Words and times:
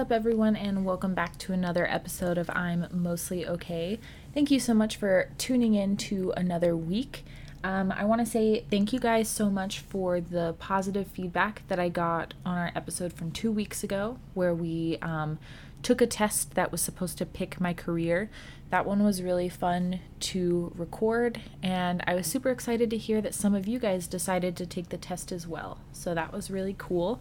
up, 0.00 0.10
everyone, 0.10 0.56
and 0.56 0.86
welcome 0.86 1.12
back 1.12 1.36
to 1.36 1.52
another 1.52 1.86
episode 1.86 2.38
of 2.38 2.48
I'm 2.54 2.86
Mostly 2.90 3.46
Okay. 3.46 4.00
Thank 4.32 4.50
you 4.50 4.58
so 4.58 4.72
much 4.72 4.96
for 4.96 5.28
tuning 5.36 5.74
in 5.74 5.98
to 5.98 6.32
another 6.38 6.74
week. 6.74 7.22
Um, 7.62 7.92
I 7.92 8.06
want 8.06 8.22
to 8.22 8.26
say 8.26 8.64
thank 8.70 8.94
you 8.94 8.98
guys 8.98 9.28
so 9.28 9.50
much 9.50 9.80
for 9.80 10.18
the 10.18 10.54
positive 10.58 11.06
feedback 11.06 11.64
that 11.68 11.78
I 11.78 11.90
got 11.90 12.32
on 12.46 12.56
our 12.56 12.72
episode 12.74 13.12
from 13.12 13.30
two 13.30 13.52
weeks 13.52 13.84
ago, 13.84 14.16
where 14.32 14.54
we 14.54 14.96
um, 15.02 15.38
took 15.82 16.00
a 16.00 16.06
test 16.06 16.54
that 16.54 16.72
was 16.72 16.80
supposed 16.80 17.18
to 17.18 17.26
pick 17.26 17.60
my 17.60 17.74
career. 17.74 18.30
That 18.70 18.86
one 18.86 19.04
was 19.04 19.20
really 19.20 19.50
fun 19.50 20.00
to 20.20 20.72
record, 20.76 21.42
and 21.62 22.02
I 22.06 22.14
was 22.14 22.26
super 22.26 22.48
excited 22.48 22.88
to 22.88 22.96
hear 22.96 23.20
that 23.20 23.34
some 23.34 23.54
of 23.54 23.68
you 23.68 23.78
guys 23.78 24.06
decided 24.06 24.56
to 24.56 24.64
take 24.64 24.88
the 24.88 24.96
test 24.96 25.30
as 25.30 25.46
well. 25.46 25.76
So 25.92 26.14
that 26.14 26.32
was 26.32 26.50
really 26.50 26.74
cool. 26.78 27.20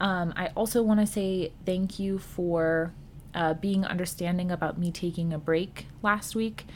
Um, 0.00 0.32
I 0.36 0.48
also 0.56 0.82
want 0.82 1.00
to 1.00 1.06
say 1.06 1.52
thank 1.64 1.98
you 1.98 2.18
for 2.18 2.92
uh, 3.34 3.54
being 3.54 3.84
understanding 3.84 4.50
about 4.50 4.78
me 4.78 4.90
taking 4.90 5.32
a 5.32 5.38
break 5.38 5.86
last 6.02 6.34
week. 6.34 6.66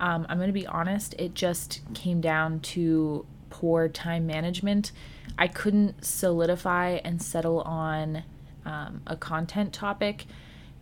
Um, 0.00 0.26
I'm 0.28 0.38
going 0.38 0.48
to 0.48 0.52
be 0.52 0.66
honest, 0.66 1.14
it 1.18 1.34
just 1.34 1.80
came 1.94 2.20
down 2.20 2.60
to 2.60 3.26
poor 3.50 3.88
time 3.88 4.26
management. 4.26 4.92
I 5.36 5.48
couldn't 5.48 6.04
solidify 6.04 7.00
and 7.04 7.20
settle 7.20 7.60
on 7.62 8.22
um, 8.64 9.02
a 9.06 9.16
content 9.16 9.72
topic, 9.72 10.26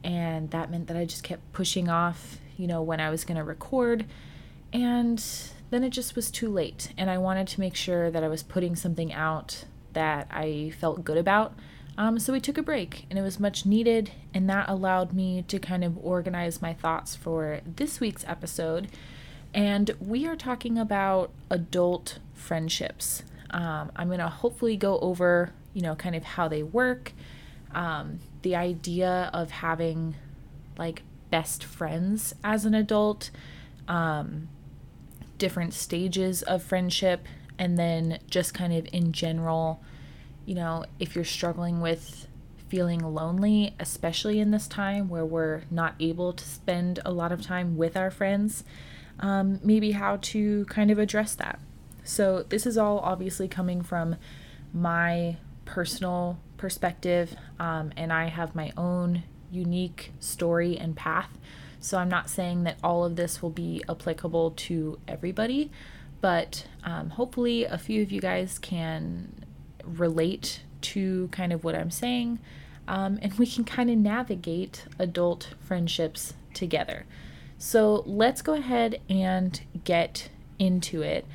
and 0.04 0.50
that 0.50 0.70
meant 0.70 0.88
that 0.88 0.96
I 0.96 1.04
just 1.04 1.22
kept 1.22 1.52
pushing 1.52 1.88
off, 1.88 2.38
you 2.56 2.66
know, 2.66 2.82
when 2.82 3.00
I 3.00 3.10
was 3.10 3.24
going 3.24 3.36
to 3.36 3.44
record. 3.44 4.06
And 4.72 5.22
then 5.70 5.84
it 5.84 5.90
just 5.90 6.14
was 6.16 6.30
too 6.30 6.48
late, 6.48 6.92
and 6.98 7.10
I 7.10 7.18
wanted 7.18 7.46
to 7.48 7.60
make 7.60 7.74
sure 7.74 8.10
that 8.10 8.22
I 8.22 8.28
was 8.28 8.42
putting 8.42 8.76
something 8.76 9.12
out 9.12 9.64
that 9.94 10.26
I 10.30 10.72
felt 10.78 11.04
good 11.04 11.16
about. 11.16 11.54
Um, 11.98 12.18
so 12.18 12.32
we 12.32 12.40
took 12.40 12.58
a 12.58 12.62
break, 12.62 13.06
and 13.08 13.18
it 13.18 13.22
was 13.22 13.40
much 13.40 13.64
needed, 13.64 14.10
and 14.34 14.48
that 14.50 14.68
allowed 14.68 15.12
me 15.12 15.42
to 15.48 15.58
kind 15.58 15.82
of 15.82 15.96
organize 16.04 16.60
my 16.60 16.74
thoughts 16.74 17.16
for 17.16 17.60
this 17.64 18.00
week's 18.00 18.24
episode. 18.26 18.88
And 19.54 19.92
we 19.98 20.26
are 20.26 20.36
talking 20.36 20.76
about 20.78 21.30
adult 21.48 22.18
friendships. 22.34 23.22
Um, 23.50 23.90
I'm 23.96 24.08
going 24.08 24.18
to 24.18 24.28
hopefully 24.28 24.76
go 24.76 24.98
over, 24.98 25.52
you 25.72 25.80
know, 25.80 25.94
kind 25.94 26.14
of 26.14 26.22
how 26.22 26.48
they 26.48 26.62
work, 26.62 27.12
um, 27.74 28.18
the 28.42 28.54
idea 28.54 29.30
of 29.32 29.50
having 29.50 30.16
like 30.76 31.02
best 31.30 31.64
friends 31.64 32.34
as 32.44 32.66
an 32.66 32.74
adult, 32.74 33.30
um, 33.88 34.48
different 35.38 35.72
stages 35.72 36.42
of 36.42 36.62
friendship, 36.62 37.26
and 37.58 37.78
then 37.78 38.18
just 38.28 38.52
kind 38.52 38.74
of 38.74 38.86
in 38.92 39.12
general 39.12 39.80
you 40.46 40.54
know, 40.54 40.84
if 40.98 41.14
you're 41.14 41.24
struggling 41.24 41.80
with 41.80 42.28
feeling 42.68 43.00
lonely, 43.00 43.74
especially 43.78 44.40
in 44.40 44.50
this 44.50 44.66
time 44.66 45.08
where 45.08 45.24
we're 45.24 45.62
not 45.70 45.94
able 46.00 46.32
to 46.32 46.44
spend 46.44 46.98
a 47.04 47.12
lot 47.12 47.32
of 47.32 47.42
time 47.42 47.76
with 47.76 47.96
our 47.96 48.10
friends, 48.10 48.64
um, 49.20 49.60
maybe 49.62 49.92
how 49.92 50.18
to 50.20 50.64
kind 50.66 50.90
of 50.90 50.98
address 50.98 51.34
that. 51.34 51.58
So, 52.04 52.44
this 52.48 52.66
is 52.66 52.78
all 52.78 53.00
obviously 53.00 53.48
coming 53.48 53.82
from 53.82 54.16
my 54.72 55.36
personal 55.64 56.38
perspective, 56.56 57.34
um, 57.58 57.92
and 57.96 58.12
I 58.12 58.26
have 58.26 58.54
my 58.54 58.72
own 58.76 59.24
unique 59.50 60.12
story 60.20 60.78
and 60.78 60.94
path. 60.96 61.30
So, 61.80 61.98
I'm 61.98 62.08
not 62.08 62.30
saying 62.30 62.64
that 62.64 62.78
all 62.84 63.04
of 63.04 63.16
this 63.16 63.42
will 63.42 63.50
be 63.50 63.82
applicable 63.88 64.52
to 64.52 64.98
everybody, 65.08 65.72
but 66.20 66.66
um, 66.84 67.10
hopefully, 67.10 67.64
a 67.64 67.78
few 67.78 68.02
of 68.02 68.12
you 68.12 68.20
guys 68.20 68.58
can 68.58 69.45
relate 69.86 70.62
to 70.82 71.28
kind 71.28 71.52
of 71.52 71.64
what 71.64 71.74
I'm 71.74 71.90
saying, 71.90 72.38
um, 72.86 73.18
and 73.22 73.32
we 73.34 73.46
can 73.46 73.64
kind 73.64 73.90
of 73.90 73.96
navigate 73.96 74.84
adult 74.98 75.54
friendships 75.60 76.34
together. 76.54 77.04
So 77.58 78.02
let's 78.06 78.42
go 78.42 78.54
ahead 78.54 79.00
and 79.08 79.60
get 79.84 80.28
into 80.58 81.02
it. 81.02 81.26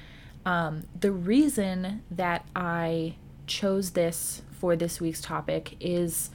Um, 0.46 0.84
the 1.00 1.12
reason 1.12 2.04
that 2.10 2.46
I 2.56 3.16
chose 3.48 3.92
this 3.92 4.42
for 4.52 4.76
this 4.76 5.02
week's 5.02 5.22
topic 5.22 5.76
is 5.80 6.30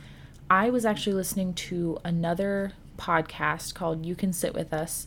I 0.50 0.70
was 0.70 0.84
actually 0.84 1.14
listening 1.14 1.54
to 1.54 1.98
another 2.04 2.72
podcast 2.98 3.74
called 3.74 4.04
You 4.06 4.14
Can 4.14 4.32
Sit 4.32 4.54
With 4.54 4.72
Us, 4.72 5.06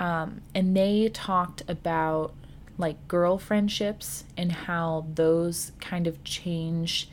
um, 0.00 0.40
and 0.54 0.76
they 0.76 1.08
talked 1.08 1.62
about 1.68 2.34
like 2.76 3.06
girl 3.08 3.38
friendships 3.38 4.24
and 4.36 4.50
how 4.50 5.06
those 5.14 5.72
kind 5.80 6.06
of 6.06 6.22
change 6.24 7.08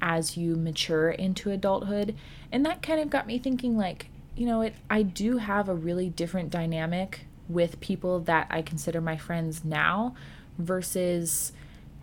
as 0.00 0.36
you 0.36 0.56
mature 0.56 1.10
into 1.10 1.50
adulthood. 1.50 2.14
And 2.52 2.64
that 2.66 2.82
kind 2.82 3.00
of 3.00 3.10
got 3.10 3.26
me 3.26 3.38
thinking 3.38 3.76
like, 3.76 4.08
you 4.36 4.46
know, 4.46 4.62
it 4.62 4.74
I 4.88 5.02
do 5.02 5.38
have 5.38 5.68
a 5.68 5.74
really 5.74 6.08
different 6.08 6.50
dynamic 6.50 7.26
with 7.48 7.80
people 7.80 8.20
that 8.20 8.46
I 8.50 8.62
consider 8.62 9.00
my 9.00 9.16
friends 9.16 9.64
now 9.64 10.14
versus 10.58 11.52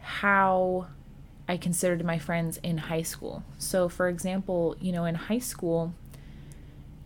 how 0.01 0.87
I 1.47 1.57
considered 1.57 2.03
my 2.03 2.19
friends 2.19 2.57
in 2.63 2.77
high 2.77 3.01
school. 3.01 3.43
So 3.57 3.87
for 3.87 4.09
example, 4.09 4.75
you 4.79 4.91
know, 4.91 5.05
in 5.05 5.15
high 5.15 5.39
school, 5.39 5.93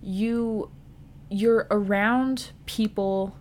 you 0.02 0.70
you're 1.30 1.68
around 1.72 2.52
people 2.66 3.38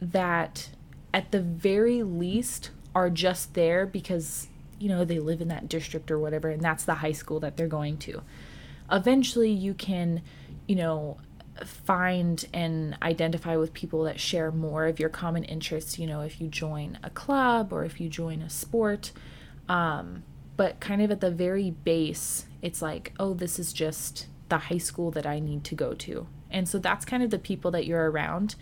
that 0.00 0.70
at 1.14 1.30
the 1.30 1.40
very 1.40 2.02
least 2.02 2.70
are 2.94 3.10
just 3.10 3.54
there 3.54 3.86
because 3.86 4.48
you 4.78 4.88
know 4.88 5.04
they 5.04 5.18
live 5.18 5.40
in 5.40 5.48
that 5.48 5.68
district 5.68 6.10
or 6.10 6.18
whatever 6.18 6.50
and 6.50 6.62
that's 6.62 6.84
the 6.84 6.94
high 6.96 7.12
school 7.12 7.40
that 7.40 7.56
they're 7.56 7.68
going 7.68 7.96
to. 7.98 8.22
Eventually 8.90 9.50
you 9.50 9.74
can 9.74 10.22
you 10.66 10.76
know 10.76 11.18
find 11.64 12.46
and 12.52 12.96
identify 13.02 13.56
with 13.56 13.74
people 13.74 14.04
that 14.04 14.18
share 14.18 14.50
more 14.50 14.86
of 14.86 14.98
your 14.98 15.10
common 15.10 15.44
interests 15.44 15.98
you 15.98 16.06
know 16.06 16.22
if 16.22 16.40
you 16.40 16.48
join 16.48 16.98
a 17.02 17.10
club 17.10 17.72
or 17.72 17.84
if 17.84 18.00
you 18.00 18.08
join 18.08 18.42
a 18.42 18.50
sport. 18.50 19.12
Um, 19.68 20.24
but 20.56 20.80
kind 20.80 21.00
of 21.00 21.10
at 21.10 21.20
the 21.20 21.30
very 21.30 21.70
base 21.70 22.46
it's 22.60 22.82
like 22.82 23.12
oh 23.18 23.32
this 23.32 23.58
is 23.58 23.72
just 23.72 24.26
the 24.48 24.58
high 24.58 24.78
school 24.78 25.10
that 25.10 25.26
i 25.26 25.38
need 25.38 25.64
to 25.64 25.74
go 25.74 25.94
to. 25.94 26.26
And 26.50 26.68
so 26.68 26.78
that's 26.78 27.06
kind 27.06 27.22
of 27.22 27.30
the 27.30 27.38
people 27.38 27.70
that 27.70 27.86
you're 27.86 28.10
around 28.10 28.54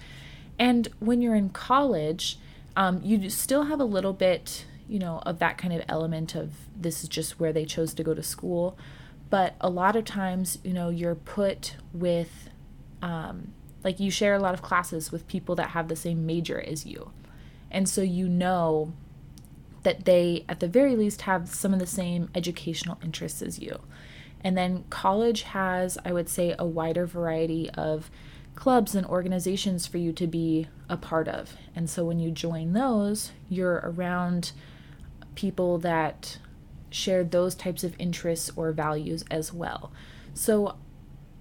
and 0.61 0.89
when 1.01 1.23
you're 1.23 1.35
in 1.35 1.49
college, 1.49 2.39
um, 2.77 3.01
you 3.03 3.31
still 3.31 3.65
have 3.65 3.81
a 3.81 3.85
little 3.85 4.13
bit, 4.13 4.67
you 4.87 4.99
know, 4.99 5.23
of 5.25 5.39
that 5.39 5.57
kind 5.57 5.73
of 5.73 5.83
element 5.89 6.35
of 6.35 6.53
this 6.77 7.03
is 7.03 7.09
just 7.09 7.41
where 7.41 7.53
they 7.53 7.65
chose 7.65 7.95
to 7.95 8.05
go 8.05 8.13
to 8.13 8.23
school. 8.23 8.77
But 9.31 9.55
a 9.59 9.71
lot 9.71 9.97
of 9.97 10.05
times, 10.05 10.59
you 10.63 10.75
know, 10.75 10.91
you're 10.91 11.15
put 11.15 11.77
with, 11.95 12.51
um, 13.01 13.55
like, 13.83 13.99
you 14.01 14.11
share 14.11 14.35
a 14.35 14.39
lot 14.39 14.53
of 14.53 14.61
classes 14.61 15.11
with 15.11 15.27
people 15.27 15.55
that 15.55 15.71
have 15.71 15.89
the 15.89 15.97
same 15.97 16.27
major 16.27 16.61
as 16.61 16.85
you. 16.85 17.11
And 17.71 17.89
so 17.89 18.03
you 18.03 18.29
know 18.29 18.93
that 19.83 20.05
they, 20.05 20.45
at 20.47 20.61
the 20.61 20.69
very 20.69 20.95
least, 20.95 21.23
have 21.23 21.49
some 21.49 21.73
of 21.73 21.79
the 21.79 21.87
same 21.87 22.29
educational 22.35 22.99
interests 23.03 23.41
as 23.41 23.59
you. 23.61 23.81
And 24.45 24.59
then 24.59 24.85
college 24.91 25.43
has, 25.43 25.97
I 26.05 26.13
would 26.13 26.29
say, 26.29 26.55
a 26.59 26.67
wider 26.67 27.07
variety 27.07 27.71
of 27.71 28.11
clubs 28.61 28.95
and 28.95 29.07
organizations 29.07 29.87
for 29.87 29.97
you 29.97 30.13
to 30.13 30.27
be 30.27 30.69
a 30.87 30.97
part 30.97 31.27
of. 31.27 31.57
And 31.75 31.89
so 31.89 32.05
when 32.05 32.21
you 32.21 32.31
join 32.31 32.75
those, 32.75 33.33
you're 33.49 33.81
around 33.83 34.53
people 35.35 35.79
that 35.79 36.37
share 36.91 37.25
those 37.25 37.55
types 37.55 37.85
of 37.85 37.97
interests 37.99 38.53
or 38.57 38.71
values 38.73 39.25
as 39.31 39.51
well. 39.51 39.91
So 40.35 40.77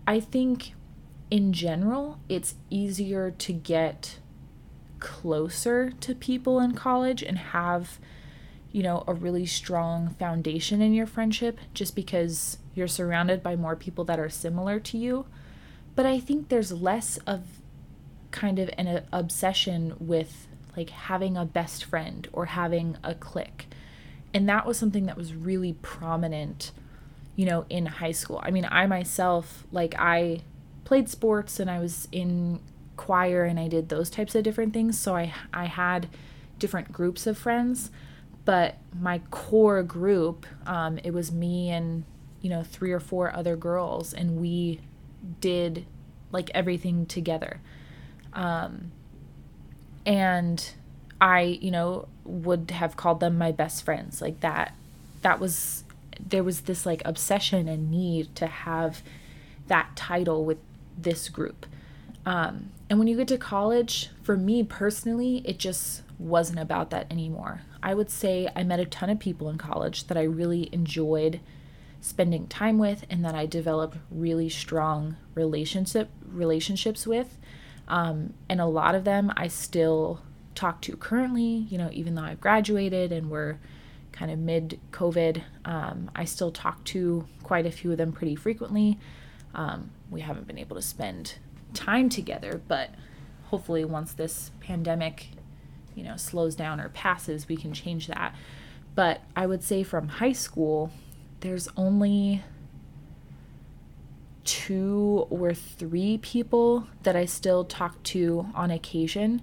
I 0.08 0.22
think 0.22 0.74
in 1.30 1.52
general, 1.52 2.22
it's 2.30 2.56
easier 2.70 3.32
to 3.32 3.52
get 3.52 4.20
closer 5.00 5.92
to 6.00 6.16
people 6.16 6.62
in 6.62 6.74
college 6.74 7.22
and 7.22 7.38
have 7.38 8.00
you 8.72 8.84
know 8.84 9.04
a 9.08 9.14
really 9.14 9.46
strong 9.46 10.16
foundation 10.20 10.82
in 10.82 10.94
your 10.94 11.08
friendship 11.08 11.58
just 11.74 11.96
because 11.96 12.58
you're 12.76 12.88
surrounded 12.88 13.42
by 13.42 13.56
more 13.56 13.76
people 13.76 14.04
that 14.04 14.20
are 14.20 14.30
similar 14.30 14.80
to 14.80 14.98
you 14.98 15.26
but 16.00 16.06
I 16.06 16.18
think 16.18 16.48
there's 16.48 16.72
less 16.72 17.18
of 17.28 17.42
kind 18.32 18.58
of 18.58 18.70
an 18.78 18.88
uh, 18.88 19.02
obsession 19.12 19.96
with 20.00 20.48
like 20.78 20.92
having 20.92 21.36
a 21.36 21.44
best 21.44 21.84
friend 21.84 22.26
or 22.32 22.46
having 22.46 22.96
a 23.04 23.14
clique. 23.14 23.68
And 24.34 24.48
that 24.48 24.66
was 24.66 24.78
something 24.78 25.08
that 25.08 25.18
was 25.18 25.34
really 25.34 25.74
prominent, 25.74 26.72
you 27.36 27.46
know, 27.46 27.66
in 27.70 27.86
high 27.86 28.14
school. 28.14 28.40
I 28.42 28.50
mean, 28.50 28.66
I 28.72 28.88
myself, 28.88 29.66
like, 29.74 29.94
I 30.00 30.44
played 30.86 31.10
sports 31.10 31.60
and 31.60 31.70
I 31.70 31.80
was 31.80 32.08
in 32.14 32.62
choir 32.96 33.44
and 33.44 33.60
I 33.60 33.68
did 33.68 33.90
those 33.90 34.10
types 34.10 34.36
of 34.36 34.44
different 34.46 34.74
things. 34.74 34.98
So 34.98 35.18
I, 35.18 35.34
I 35.54 35.66
had 35.66 36.08
different 36.60 36.94
groups 36.94 37.28
of 37.28 37.38
friends, 37.38 37.92
but 38.46 38.78
my 38.98 39.20
core 39.32 39.84
group, 39.84 40.46
um, 40.66 40.98
it 41.04 41.12
was 41.12 41.30
me 41.30 41.72
and, 41.72 42.06
you 42.40 42.50
know, 42.50 42.64
three 42.64 42.94
or 42.94 43.02
four 43.02 43.36
other 43.36 43.58
girls, 43.58 44.14
and 44.14 44.40
we 44.40 44.80
did 45.42 45.86
like 46.32 46.52
everything 46.54 47.06
together. 47.06 47.60
Um, 48.34 48.92
and 50.06 50.74
I, 51.20 51.42
you 51.62 51.72
know, 51.72 52.08
would 52.24 52.72
have 52.72 52.96
called 52.96 53.20
them 53.20 53.38
my 53.38 53.52
best 53.52 53.84
friends. 53.84 54.22
Like 54.22 54.40
that, 54.42 54.74
that 55.22 55.40
was, 55.40 55.84
there 56.20 56.44
was 56.44 56.62
this 56.62 56.86
like 56.86 57.02
obsession 57.06 57.68
and 57.68 57.92
need 57.92 58.36
to 58.36 58.48
have 58.48 59.02
that 59.68 59.96
title 59.96 60.46
with 60.46 60.60
this 60.98 61.30
group. 61.30 61.66
Um, 62.26 62.72
and 62.90 63.00
when 63.00 63.08
you 63.08 63.18
get 63.18 63.28
to 63.30 63.38
college, 63.38 64.10
for 64.22 64.36
me 64.38 64.64
personally, 64.64 65.42
it 65.46 65.58
just 65.58 66.04
wasn't 66.18 66.60
about 66.60 66.90
that 66.90 67.12
anymore. 67.12 67.62
I 67.82 67.94
would 67.94 68.10
say 68.10 68.50
I 68.56 68.64
met 68.64 68.80
a 68.80 68.86
ton 68.86 69.10
of 69.10 69.20
people 69.20 69.50
in 69.50 69.58
college 69.58 70.08
that 70.08 70.18
I 70.18 70.24
really 70.24 70.70
enjoyed 70.72 71.40
spending 72.02 72.48
time 72.48 72.78
with 72.78 73.06
and 73.10 73.24
that 73.26 73.36
I 73.36 73.46
developed 73.46 73.98
really 74.10 74.50
strong 74.50 75.18
relationship 75.36 76.10
relationships 76.26 77.06
with. 77.06 77.38
Um, 77.88 78.34
and 78.48 78.62
a 78.62 78.66
lot 78.66 78.96
of 78.96 79.04
them 79.04 79.34
I 79.36 79.48
still 79.48 80.22
talk 80.56 80.82
to 80.82 80.96
currently, 80.96 81.68
you 81.70 81.78
know, 81.78 81.90
even 81.92 82.16
though 82.16 82.24
I've 82.24 82.42
graduated 82.42 83.12
and 83.12 83.30
we're 83.30 83.58
kind 84.12 84.32
of 84.32 84.40
mid 84.40 84.80
COVID, 84.92 85.42
um, 85.66 86.12
I 86.16 86.26
still 86.26 86.52
talk 86.52 86.84
to 86.86 87.26
quite 87.44 87.66
a 87.66 87.72
few 87.72 87.92
of 87.92 87.98
them 87.98 88.12
pretty 88.12 88.36
frequently. 88.36 89.00
Um, 89.56 89.92
we 90.12 90.22
haven't 90.22 90.48
been 90.48 90.58
able 90.58 90.76
to 90.76 90.82
spend 90.82 91.36
time 91.74 92.10
together, 92.10 92.62
but 92.68 92.92
hopefully 93.46 93.86
once 93.86 94.14
this 94.14 94.52
pandemic, 94.60 95.30
you 95.96 96.04
know, 96.04 96.18
slows 96.18 96.56
down 96.56 96.80
or 96.80 96.90
passes, 96.90 97.48
we 97.48 97.58
can 97.58 97.74
change 97.74 98.08
that. 98.08 98.36
But 98.96 99.22
I 99.36 99.48
would 99.48 99.64
say 99.64 99.84
from 99.84 100.08
high 100.08 100.34
school, 100.34 100.92
there's 101.42 101.68
only 101.78 102.44
two 104.44 105.28
or 105.30 105.54
three 105.54 106.18
people 106.18 106.88
that 107.04 107.16
I 107.16 107.26
still 107.26 107.64
talk 107.64 108.02
to 108.04 108.48
on 108.56 108.72
occasion. 108.72 109.42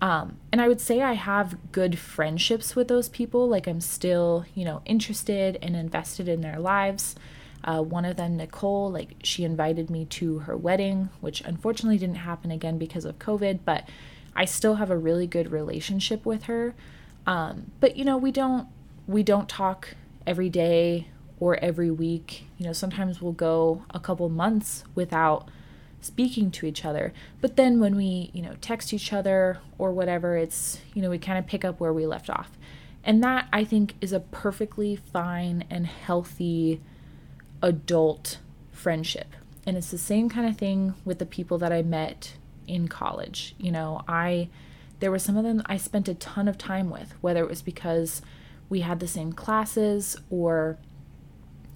Um, 0.00 0.38
and 0.52 0.60
I 0.60 0.68
would 0.68 0.80
say 0.80 1.02
I 1.02 1.14
have 1.14 1.72
good 1.72 1.98
friendships 1.98 2.76
with 2.76 2.88
those 2.88 3.08
people. 3.08 3.48
Like 3.48 3.66
I'm 3.66 3.80
still, 3.80 4.44
you 4.54 4.64
know, 4.64 4.82
interested 4.84 5.58
and 5.62 5.76
invested 5.76 6.28
in 6.28 6.40
their 6.40 6.58
lives. 6.58 7.16
Uh, 7.64 7.82
one 7.82 8.04
of 8.04 8.16
them, 8.16 8.36
Nicole, 8.36 8.90
like 8.90 9.14
she 9.22 9.44
invited 9.44 9.90
me 9.90 10.04
to 10.06 10.40
her 10.40 10.56
wedding, 10.56 11.08
which 11.20 11.40
unfortunately 11.42 11.98
didn't 11.98 12.16
happen 12.16 12.50
again 12.50 12.78
because 12.78 13.04
of 13.04 13.18
COVID, 13.18 13.60
but 13.64 13.88
I 14.34 14.44
still 14.44 14.76
have 14.76 14.90
a 14.90 14.96
really 14.96 15.26
good 15.26 15.50
relationship 15.50 16.24
with 16.24 16.44
her. 16.44 16.74
Um, 17.26 17.72
but 17.80 17.96
you 17.96 18.04
know, 18.04 18.16
we 18.16 18.30
don't 18.30 18.68
we 19.06 19.22
don't 19.22 19.48
talk 19.48 19.94
every 20.26 20.48
day 20.48 21.08
or 21.38 21.56
every 21.56 21.90
week. 21.90 22.44
You 22.58 22.66
know, 22.66 22.72
sometimes 22.72 23.20
we'll 23.20 23.32
go 23.32 23.82
a 23.90 24.00
couple 24.00 24.28
months 24.28 24.84
without 24.94 25.48
speaking 26.00 26.50
to 26.52 26.66
each 26.66 26.84
other. 26.84 27.12
But 27.40 27.56
then 27.56 27.80
when 27.80 27.96
we, 27.96 28.30
you 28.32 28.42
know, 28.42 28.54
text 28.60 28.92
each 28.92 29.12
other 29.12 29.58
or 29.78 29.92
whatever, 29.92 30.36
it's, 30.36 30.80
you 30.94 31.02
know, 31.02 31.10
we 31.10 31.18
kind 31.18 31.38
of 31.38 31.46
pick 31.46 31.64
up 31.64 31.80
where 31.80 31.92
we 31.92 32.06
left 32.06 32.30
off. 32.30 32.50
And 33.04 33.22
that 33.22 33.48
I 33.52 33.64
think 33.64 33.94
is 34.00 34.12
a 34.12 34.20
perfectly 34.20 34.96
fine 34.96 35.64
and 35.70 35.86
healthy 35.86 36.80
adult 37.62 38.38
friendship. 38.72 39.28
And 39.66 39.76
it's 39.76 39.90
the 39.90 39.98
same 39.98 40.28
kind 40.28 40.48
of 40.48 40.56
thing 40.56 40.94
with 41.04 41.18
the 41.18 41.26
people 41.26 41.58
that 41.58 41.72
I 41.72 41.82
met 41.82 42.34
in 42.66 42.88
college. 42.88 43.54
You 43.58 43.72
know, 43.72 44.02
I 44.08 44.48
there 44.98 45.10
were 45.10 45.18
some 45.18 45.36
of 45.36 45.44
them 45.44 45.62
I 45.66 45.76
spent 45.76 46.08
a 46.08 46.14
ton 46.14 46.48
of 46.48 46.56
time 46.56 46.90
with, 46.90 47.14
whether 47.20 47.42
it 47.42 47.48
was 47.48 47.62
because 47.62 48.22
we 48.68 48.80
had 48.80 49.00
the 49.00 49.08
same 49.08 49.32
classes 49.32 50.16
or 50.30 50.78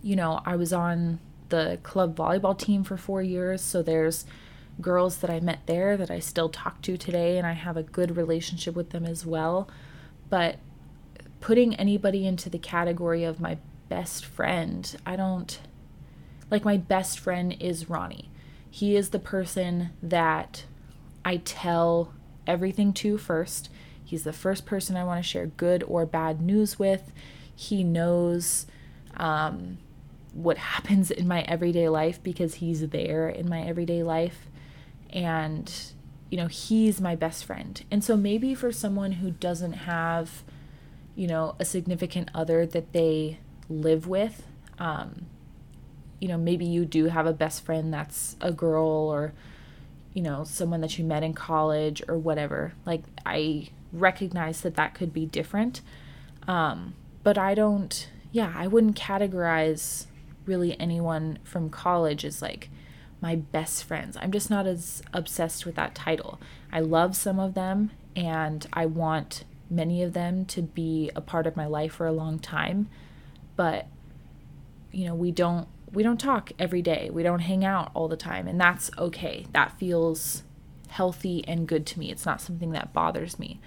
you 0.03 0.17
know, 0.17 0.41
I 0.45 0.57
was 0.57 0.73
on 0.73 1.21
the 1.49 1.79
club 1.83 2.17
volleyball 2.17 2.59
team 2.59 2.85
for 2.85 2.97
4 2.97 3.23
years, 3.23 3.61
so 3.61 3.83
there's 3.83 4.25
girls 4.81 5.19
that 5.19 5.31
I 5.31 5.41
met 5.41 5.67
there 5.67 5.97
that 5.97 6.11
I 6.11 6.21
still 6.21 6.49
talk 6.49 6.81
to 6.83 6.97
today 6.97 7.37
and 7.37 7.47
I 7.47 7.53
have 7.53 7.77
a 7.77 7.83
good 7.83 8.17
relationship 8.17 8.75
with 8.75 8.91
them 8.91 9.05
as 9.05 9.27
well. 9.27 9.69
But 10.29 10.59
putting 11.41 11.75
anybody 11.75 12.27
into 12.27 12.49
the 12.49 12.59
category 12.59 13.25
of 13.25 13.41
my 13.41 13.59
best 13.89 14.25
friend, 14.25 14.95
I 15.05 15.17
don't 15.17 15.59
like 16.51 16.65
my 16.65 16.77
best 16.77 17.19
friend 17.19 17.57
is 17.61 17.89
Ronnie. 17.89 18.31
He 18.71 18.97
is 18.97 19.11
the 19.11 19.19
person 19.19 19.91
that 20.03 20.65
I 21.25 21.39
tell 21.39 22.13
everything 22.47 22.93
to 22.95 23.19
first. 23.19 23.69
He's 24.05 24.25
the 24.25 24.33
first 24.33 24.67
person 24.67 24.97
I 24.97 25.05
want 25.05 25.23
to 25.23 25.29
share 25.29 25.47
good 25.47 25.83
or 25.85 26.07
bad 26.07 26.41
news 26.41 26.79
with. 26.79 27.13
He 27.55 27.85
knows 27.85 28.67
um, 29.17 29.79
what 30.33 30.59
happens 30.59 31.11
in 31.11 31.27
my 31.27 31.43
everyday 31.43 31.89
life 31.89 32.23
because 32.23 32.57
he's 32.57 32.89
there 32.89 33.29
in 33.29 33.49
my 33.49 33.63
everyday 33.63 34.03
life. 34.03 34.47
And, 35.11 35.73
you 36.31 36.37
know, 36.37 36.47
he's 36.47 37.01
my 37.01 37.17
best 37.17 37.45
friend. 37.45 37.83
And 37.91 38.05
so 38.05 38.17
maybe 38.17 38.55
for 38.55 38.71
someone 38.71 39.13
who 39.13 39.33
doesn't 39.33 39.73
have, 39.73 40.43
you 41.17 41.27
know, 41.27 41.57
a 41.59 41.65
significant 41.65 42.31
other 42.35 42.65
that 42.67 42.93
they 42.93 43.39
live 43.69 44.07
with, 44.07 44.47
um, 44.79 45.27
you 46.21 46.29
know, 46.29 46.39
maybe 46.39 46.65
you 46.65 46.85
do 46.85 47.07
have 47.07 47.27
a 47.27 47.33
best 47.33 47.65
friend 47.65 47.93
that's 47.93 48.37
a 48.41 48.53
girl 48.53 48.87
or, 48.87 49.33
you 50.15 50.23
know, 50.23 50.45
someone 50.45 50.81
that 50.81 50.99
you 50.99 51.05
met 51.05 51.23
in 51.23 51.33
college 51.33 52.03
or 52.09 52.19
whatever. 52.19 52.75
Like, 52.85 53.03
I 53.25 53.71
recognize 53.93 54.61
that 54.61 54.77
that 54.77 54.95
could 54.95 55.13
be 55.13 55.27
different. 55.27 55.81
Um, 56.47 56.95
but 57.23 57.39
I 57.39 57.55
don't, 57.55 58.09
yeah, 58.33 58.53
I 58.55 58.67
wouldn't 58.67 58.97
categorize 58.97 60.07
really 60.47 60.79
anyone 60.81 61.39
from 61.45 61.71
college 61.71 62.25
as 62.25 62.43
like 62.43 62.71
my 63.21 63.37
best 63.37 63.85
friends. 63.85 64.17
I'm 64.21 64.33
just 64.33 64.51
not 64.51 64.67
as 64.67 65.03
obsessed 65.13 65.67
with 65.67 65.75
that 65.75 65.95
title. 65.95 66.41
I 66.73 66.81
love 66.81 67.17
some 67.17 67.39
of 67.39 67.55
them 67.55 67.91
and 68.17 68.67
I 68.73 68.87
want 68.87 69.45
many 69.69 70.03
of 70.03 70.13
them 70.13 70.45
to 70.47 70.63
be 70.63 71.11
a 71.15 71.21
part 71.21 71.47
of 71.47 71.57
my 71.57 71.67
life 71.67 71.95
for 71.95 72.07
a 72.07 72.13
long 72.13 72.39
time, 72.39 72.89
but 73.57 73.87
you 74.91 75.05
know, 75.05 75.15
we 75.15 75.31
don't 75.31 75.69
we 75.93 76.03
don't 76.03 76.21
talk 76.21 76.53
every 76.59 76.83
day. 76.83 77.11
We 77.13 77.23
don't 77.23 77.41
hang 77.41 77.65
out 77.65 77.91
all 77.95 78.09
the 78.09 78.17
time, 78.17 78.47
and 78.47 78.61
that's 78.61 78.91
okay. 78.99 79.47
That 79.53 79.79
feels 79.79 80.43
healthy 80.89 81.45
and 81.47 81.67
good 81.67 81.87
to 81.87 81.99
me. 81.99 82.11
It's 82.11 82.27
not 82.27 82.41
something 82.41 82.73
that 82.73 82.93
bothers 82.93 83.39
me. 83.39 83.61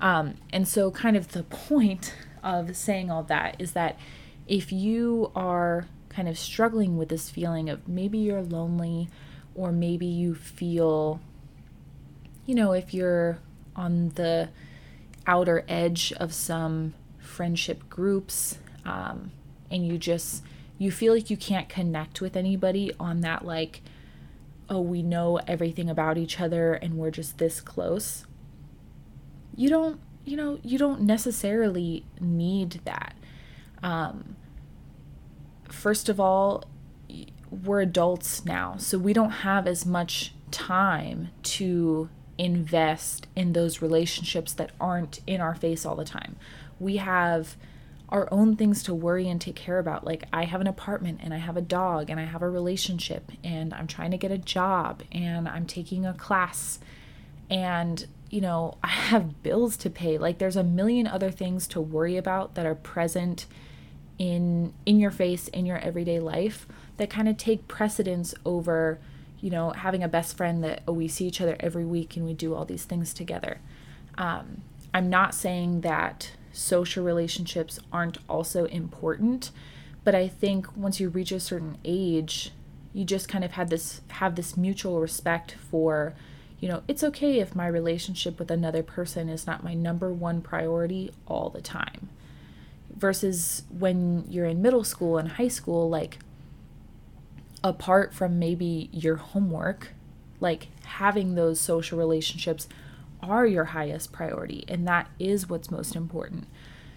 Um, 0.00 0.34
and 0.50 0.66
so, 0.66 0.90
kind 0.90 1.16
of 1.16 1.28
the 1.28 1.42
point 1.44 2.14
of 2.42 2.76
saying 2.76 3.10
all 3.10 3.22
that 3.24 3.56
is 3.58 3.72
that 3.72 3.98
if 4.46 4.72
you 4.72 5.30
are 5.34 5.86
kind 6.18 6.28
of 6.28 6.36
struggling 6.36 6.96
with 6.96 7.10
this 7.10 7.30
feeling 7.30 7.70
of 7.70 7.86
maybe 7.86 8.18
you're 8.18 8.42
lonely, 8.42 9.08
or 9.54 9.70
maybe 9.70 10.04
you 10.04 10.34
feel, 10.34 11.20
you 12.44 12.56
know, 12.56 12.72
if 12.72 12.92
you're 12.92 13.38
on 13.76 14.08
the 14.16 14.48
outer 15.28 15.64
edge 15.68 16.12
of 16.14 16.34
some 16.34 16.92
friendship 17.20 17.88
groups 17.88 18.58
um, 18.84 19.30
and 19.70 19.86
you 19.86 19.96
just 19.96 20.42
you 20.76 20.90
feel 20.90 21.14
like 21.14 21.30
you 21.30 21.36
can't 21.36 21.68
connect 21.68 22.20
with 22.20 22.34
anybody 22.34 22.90
on 22.98 23.20
that 23.20 23.44
like 23.44 23.82
oh 24.68 24.80
we 24.80 25.02
know 25.02 25.36
everything 25.46 25.88
about 25.88 26.18
each 26.18 26.40
other 26.40 26.72
and 26.74 26.94
we're 26.94 27.10
just 27.10 27.38
this 27.38 27.60
close 27.60 28.26
you 29.54 29.68
don't 29.68 30.00
you 30.24 30.36
know 30.36 30.58
you 30.64 30.78
don't 30.78 31.00
necessarily 31.00 32.04
need 32.20 32.80
that. 32.84 33.14
Um, 33.82 34.36
first 35.72 36.08
of 36.08 36.18
all 36.18 36.64
we're 37.50 37.80
adults 37.80 38.44
now 38.44 38.76
so 38.76 38.98
we 38.98 39.12
don't 39.12 39.30
have 39.30 39.66
as 39.66 39.86
much 39.86 40.34
time 40.50 41.28
to 41.42 42.08
invest 42.36 43.26
in 43.34 43.52
those 43.52 43.82
relationships 43.82 44.52
that 44.52 44.70
aren't 44.80 45.20
in 45.26 45.40
our 45.40 45.54
face 45.54 45.84
all 45.84 45.96
the 45.96 46.04
time 46.04 46.36
we 46.78 46.98
have 46.98 47.56
our 48.08 48.28
own 48.32 48.56
things 48.56 48.82
to 48.84 48.94
worry 48.94 49.28
and 49.28 49.40
take 49.40 49.56
care 49.56 49.78
about. 49.78 50.04
Like, 50.04 50.24
I 50.32 50.44
have 50.44 50.60
an 50.60 50.66
apartment 50.66 51.20
and 51.22 51.34
I 51.34 51.38
have 51.38 51.56
a 51.56 51.62
dog 51.62 52.08
and 52.08 52.18
I 52.18 52.24
have 52.24 52.42
a 52.42 52.48
relationship 52.48 53.30
and 53.44 53.74
I'm 53.74 53.86
trying 53.86 54.12
to 54.12 54.16
get 54.16 54.30
a 54.30 54.38
job 54.38 55.02
and 55.12 55.46
I'm 55.48 55.66
taking 55.66 56.06
a 56.06 56.14
class 56.14 56.78
and, 57.50 58.06
you 58.30 58.40
know, 58.40 58.78
I 58.82 58.88
have 58.88 59.42
bills 59.42 59.76
to 59.78 59.90
pay. 59.90 60.16
Like, 60.16 60.38
there's 60.38 60.56
a 60.56 60.64
million 60.64 61.06
other 61.06 61.30
things 61.30 61.66
to 61.68 61.80
worry 61.80 62.16
about 62.16 62.54
that 62.54 62.64
are 62.64 62.74
present 62.74 63.46
in 64.18 64.72
in 64.84 64.98
your 64.98 65.10
face 65.10 65.48
in 65.48 65.64
your 65.64 65.78
everyday 65.78 66.18
life 66.18 66.66
that 66.96 67.08
kind 67.08 67.28
of 67.28 67.36
take 67.36 67.68
precedence 67.68 68.34
over 68.44 68.98
you 69.40 69.50
know 69.50 69.70
having 69.70 70.02
a 70.02 70.08
best 70.08 70.36
friend 70.36 70.64
that 70.64 70.82
oh 70.88 70.92
we 70.92 71.06
see 71.06 71.26
each 71.26 71.40
other 71.40 71.56
every 71.60 71.84
week 71.84 72.16
and 72.16 72.26
we 72.26 72.34
do 72.34 72.54
all 72.54 72.64
these 72.64 72.84
things 72.84 73.14
together 73.14 73.58
um, 74.16 74.62
i'm 74.92 75.08
not 75.08 75.34
saying 75.34 75.82
that 75.82 76.32
social 76.58 77.04
relationships 77.04 77.78
aren't 77.92 78.18
also 78.28 78.64
important. 78.66 79.50
But 80.04 80.14
I 80.14 80.28
think 80.28 80.76
once 80.76 81.00
you 81.00 81.08
reach 81.08 81.32
a 81.32 81.40
certain 81.40 81.78
age, 81.84 82.50
you 82.92 83.04
just 83.04 83.28
kind 83.28 83.44
of 83.44 83.52
had 83.52 83.68
this 83.68 84.00
have 84.08 84.34
this 84.34 84.56
mutual 84.56 85.00
respect 85.00 85.52
for, 85.70 86.14
you 86.60 86.68
know, 86.68 86.82
it's 86.88 87.04
okay 87.04 87.38
if 87.38 87.54
my 87.54 87.66
relationship 87.66 88.38
with 88.38 88.50
another 88.50 88.82
person 88.82 89.28
is 89.28 89.46
not 89.46 89.62
my 89.62 89.74
number 89.74 90.12
one 90.12 90.40
priority 90.40 91.12
all 91.26 91.50
the 91.50 91.60
time. 91.60 92.08
Versus 92.98 93.62
when 93.70 94.24
you're 94.28 94.46
in 94.46 94.60
middle 94.60 94.84
school 94.84 95.18
and 95.18 95.32
high 95.32 95.48
school, 95.48 95.88
like 95.88 96.18
apart 97.62 98.12
from 98.12 98.38
maybe 98.38 98.88
your 98.92 99.16
homework, 99.16 99.92
like 100.40 100.68
having 100.84 101.34
those 101.34 101.60
social 101.60 101.98
relationships 101.98 102.68
are 103.22 103.46
your 103.46 103.66
highest 103.66 104.12
priority, 104.12 104.64
and 104.68 104.86
that 104.86 105.08
is 105.18 105.48
what's 105.48 105.70
most 105.70 105.96
important. 105.96 106.46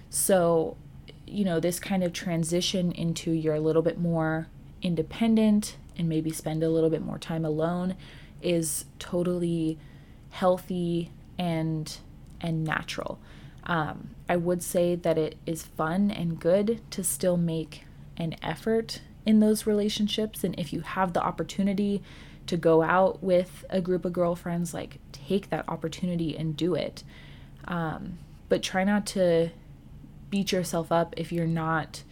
So, 0.10 0.78
you 1.26 1.46
know, 1.46 1.60
this 1.60 1.80
kind 1.80 2.04
of 2.04 2.14
transition 2.14 2.92
into 2.92 3.32
you're 3.32 3.56
a 3.56 3.60
little 3.60 3.82
bit 3.82 4.00
more 4.00 4.48
independent 4.82 5.78
and 5.98 6.08
maybe 6.10 6.32
spend 6.32 6.64
a 6.64 6.70
little 6.70 6.90
bit 6.90 7.04
more 7.04 7.18
time 7.18 7.46
alone 7.46 7.96
is 8.42 8.86
totally 9.00 9.78
healthy 10.32 11.12
and 11.38 11.98
and 12.40 12.64
natural. 12.64 13.20
Um, 13.72 14.10
I 14.28 14.36
would 14.36 14.62
say 14.62 14.96
that 14.96 15.18
it 15.18 15.38
is 15.46 15.64
fun 15.64 16.12
and 16.12 16.38
good 16.38 16.82
to 16.92 17.06
still 17.06 17.38
make 17.38 17.86
an 18.18 18.36
effort 18.44 19.00
in 19.26 19.40
those 19.40 19.66
relationships. 19.66 20.44
And 20.44 20.60
if 20.60 20.74
you 20.74 20.82
have 20.82 21.14
the 21.14 21.24
opportunity 21.24 22.04
to 22.48 22.58
go 22.58 22.82
out 22.82 23.24
with 23.24 23.64
a 23.70 23.80
group 23.80 24.04
of 24.04 24.12
girlfriends, 24.12 24.74
like 24.74 25.00
take 25.14 25.52
that 25.52 25.70
opportunity 25.70 26.36
and 26.36 26.58
do 26.58 26.76
it. 26.76 27.06
Um, 27.64 28.18
but 28.50 28.62
try 28.62 28.84
not 28.84 29.06
to 29.08 29.52
beat 30.30 30.52
yourself 30.52 30.92
up 30.92 31.14
if 31.16 31.32
you're 31.32 31.48
not, 31.48 32.04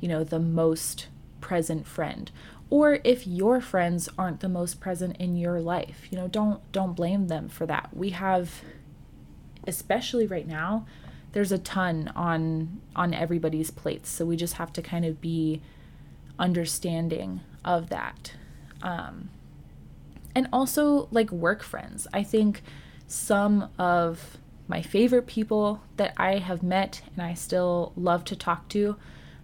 you 0.00 0.08
know, 0.08 0.24
the 0.24 0.40
most 0.40 1.08
present 1.42 1.86
friend 1.86 2.30
or 2.70 3.00
if 3.04 3.26
your 3.26 3.60
friends 3.60 4.08
aren't 4.16 4.40
the 4.40 4.48
most 4.48 4.80
present 4.80 5.14
in 5.18 5.36
your 5.36 5.60
life 5.60 6.06
you 6.10 6.16
know 6.16 6.26
don't 6.26 6.72
don't 6.72 6.94
blame 6.94 7.28
them 7.28 7.50
for 7.50 7.66
that 7.66 7.90
we 7.92 8.08
have 8.08 8.62
especially 9.66 10.26
right 10.26 10.46
now 10.46 10.86
there's 11.34 11.52
a 11.52 11.58
ton 11.58 12.12
on 12.14 12.80
on 12.94 13.12
everybody's 13.12 13.70
plates. 13.70 14.08
So 14.08 14.24
we 14.24 14.36
just 14.36 14.54
have 14.54 14.72
to 14.74 14.80
kind 14.80 15.04
of 15.04 15.20
be 15.20 15.60
understanding 16.38 17.40
of 17.64 17.88
that. 17.90 18.34
Um, 18.82 19.30
and 20.34 20.48
also 20.52 21.08
like 21.10 21.30
work 21.32 21.62
friends. 21.62 22.06
I 22.12 22.22
think 22.22 22.62
some 23.08 23.68
of 23.78 24.38
my 24.66 24.80
favorite 24.80 25.26
people 25.26 25.82
that 25.98 26.14
i 26.16 26.38
have 26.38 26.62
met 26.62 27.02
and 27.12 27.22
i 27.22 27.34
still 27.34 27.92
love 27.96 28.24
to 28.24 28.34
talk 28.34 28.66
to 28.66 28.96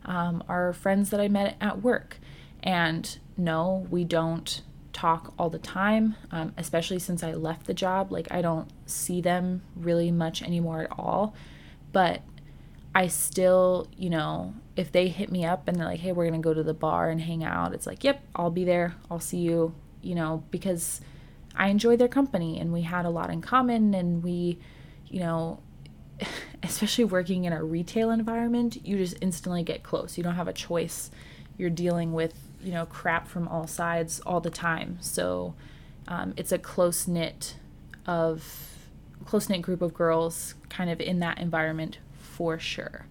um, 0.07 0.43
are 0.49 0.73
friends 0.73 1.11
that 1.11 1.21
i 1.21 1.29
met 1.29 1.57
at 1.61 1.83
work. 1.83 2.19
And 2.63 3.19
no 3.37 3.87
we 3.91 4.05
don't 4.05 4.63
talk 5.01 5.33
all 5.39 5.49
the 5.51 5.59
time 5.59 6.15
um, 6.31 6.53
especially 6.57 6.99
since 6.99 7.23
i 7.23 7.33
left 7.33 7.67
the 7.67 7.75
job 7.75 8.13
like 8.13 8.27
i 8.31 8.43
don't 8.43 8.69
see 8.87 9.21
them 9.21 9.63
really 9.77 10.11
much 10.11 10.43
anymore 10.43 10.83
at 10.83 10.93
all 10.99 11.35
but 11.93 12.23
I 12.95 13.07
still, 13.07 13.89
you 13.97 14.11
know, 14.11 14.55
if 14.77 14.91
they 14.91 15.09
hit 15.09 15.31
me 15.31 15.45
up 15.45 15.69
and 15.69 15.77
they're 15.77 15.87
like, 15.87 16.01
hey, 16.01 16.13
we're 16.13 16.29
going 16.29 16.41
to 16.41 16.47
go 16.47 16.55
to 16.55 16.63
the 16.63 16.75
bar 16.75 17.09
and 17.09 17.21
hang 17.21 17.45
out, 17.45 17.73
it's 17.73 17.87
like, 17.87 18.03
yep, 18.03 18.23
I'll 18.35 18.51
be 18.51 18.65
there. 18.65 18.95
I'll 19.11 19.21
see 19.21 19.39
you, 19.39 19.75
you 20.03 20.15
know, 20.15 20.43
because 20.51 21.01
I 21.55 21.69
enjoy 21.69 21.97
their 21.97 22.09
company 22.09 22.59
and 22.59 22.73
we 22.73 22.83
had 22.83 23.05
a 23.05 23.11
lot 23.11 23.31
in 23.31 23.43
common 23.43 23.95
and 23.95 24.25
we, 24.25 24.59
you 25.09 25.21
know, 25.21 25.61
especially 26.63 27.05
working 27.05 27.45
in 27.45 27.53
a 27.53 27.63
retail 27.63 28.11
environment, 28.11 28.85
you 28.85 28.97
just 28.97 29.17
instantly 29.21 29.63
get 29.63 29.85
close. 29.85 30.19
You 30.19 30.25
don't 30.25 30.35
have 30.35 30.49
a 30.49 30.53
choice. 30.53 31.11
You're 31.57 31.71
dealing 31.71 32.13
with, 32.13 32.35
you 32.63 32.73
know, 32.73 32.87
crap 32.87 33.29
from 33.29 33.49
all 33.49 33.67
sides 33.67 34.21
all 34.21 34.41
the 34.41 34.51
time. 34.51 34.99
So 35.01 35.55
um, 36.09 36.35
it's 36.37 36.53
a 36.53 36.59
close 36.59 37.07
knit 37.07 37.57
of 38.07 38.89
close 39.25 39.49
knit 39.49 39.63
group 39.63 39.83
of 39.83 39.95
girls 39.95 40.55
kind 40.69 40.91
of 40.91 41.01
in 41.01 41.21
that 41.21 41.39
environment 41.39 41.99
for 42.19 42.59
sure. 42.59 43.07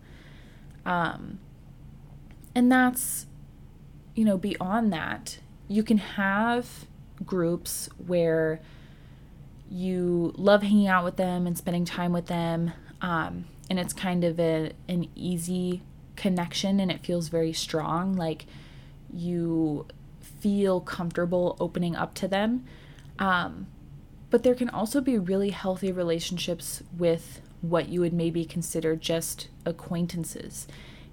Um, 0.85 1.39
and 2.55 2.71
that's, 2.71 3.27
you 4.15 4.25
know, 4.25 4.37
beyond 4.37 4.91
that, 4.91 5.39
you 5.67 5.83
can 5.83 5.97
have 5.97 6.87
groups 7.25 7.89
where 8.05 8.59
you 9.69 10.33
love 10.35 10.63
hanging 10.63 10.87
out 10.87 11.05
with 11.05 11.15
them 11.15 11.45
and 11.45 11.57
spending 11.57 11.85
time 11.85 12.11
with 12.11 12.25
them. 12.25 12.71
Um, 13.01 13.45
and 13.69 13.79
it's 13.79 13.93
kind 13.93 14.23
of 14.23 14.39
a, 14.39 14.71
an 14.87 15.07
easy 15.15 15.83
connection 16.15 16.79
and 16.79 16.91
it 16.91 17.05
feels 17.05 17.29
very 17.29 17.53
strong. 17.53 18.15
Like 18.15 18.45
you 19.13 19.85
feel 20.21 20.79
comfortable 20.81 21.57
opening 21.59 21.95
up 21.95 22.13
to 22.15 22.27
them. 22.27 22.65
Um, 23.17 23.67
but 24.29 24.43
there 24.43 24.55
can 24.55 24.69
also 24.69 25.01
be 25.01 25.17
really 25.17 25.49
healthy 25.49 25.91
relationships 25.91 26.83
with 26.97 27.41
what 27.61 27.89
you 27.89 27.99
would 28.01 28.13
maybe 28.13 28.45
consider 28.45 28.95
just 28.95 29.49
acquaintances. 29.65 30.67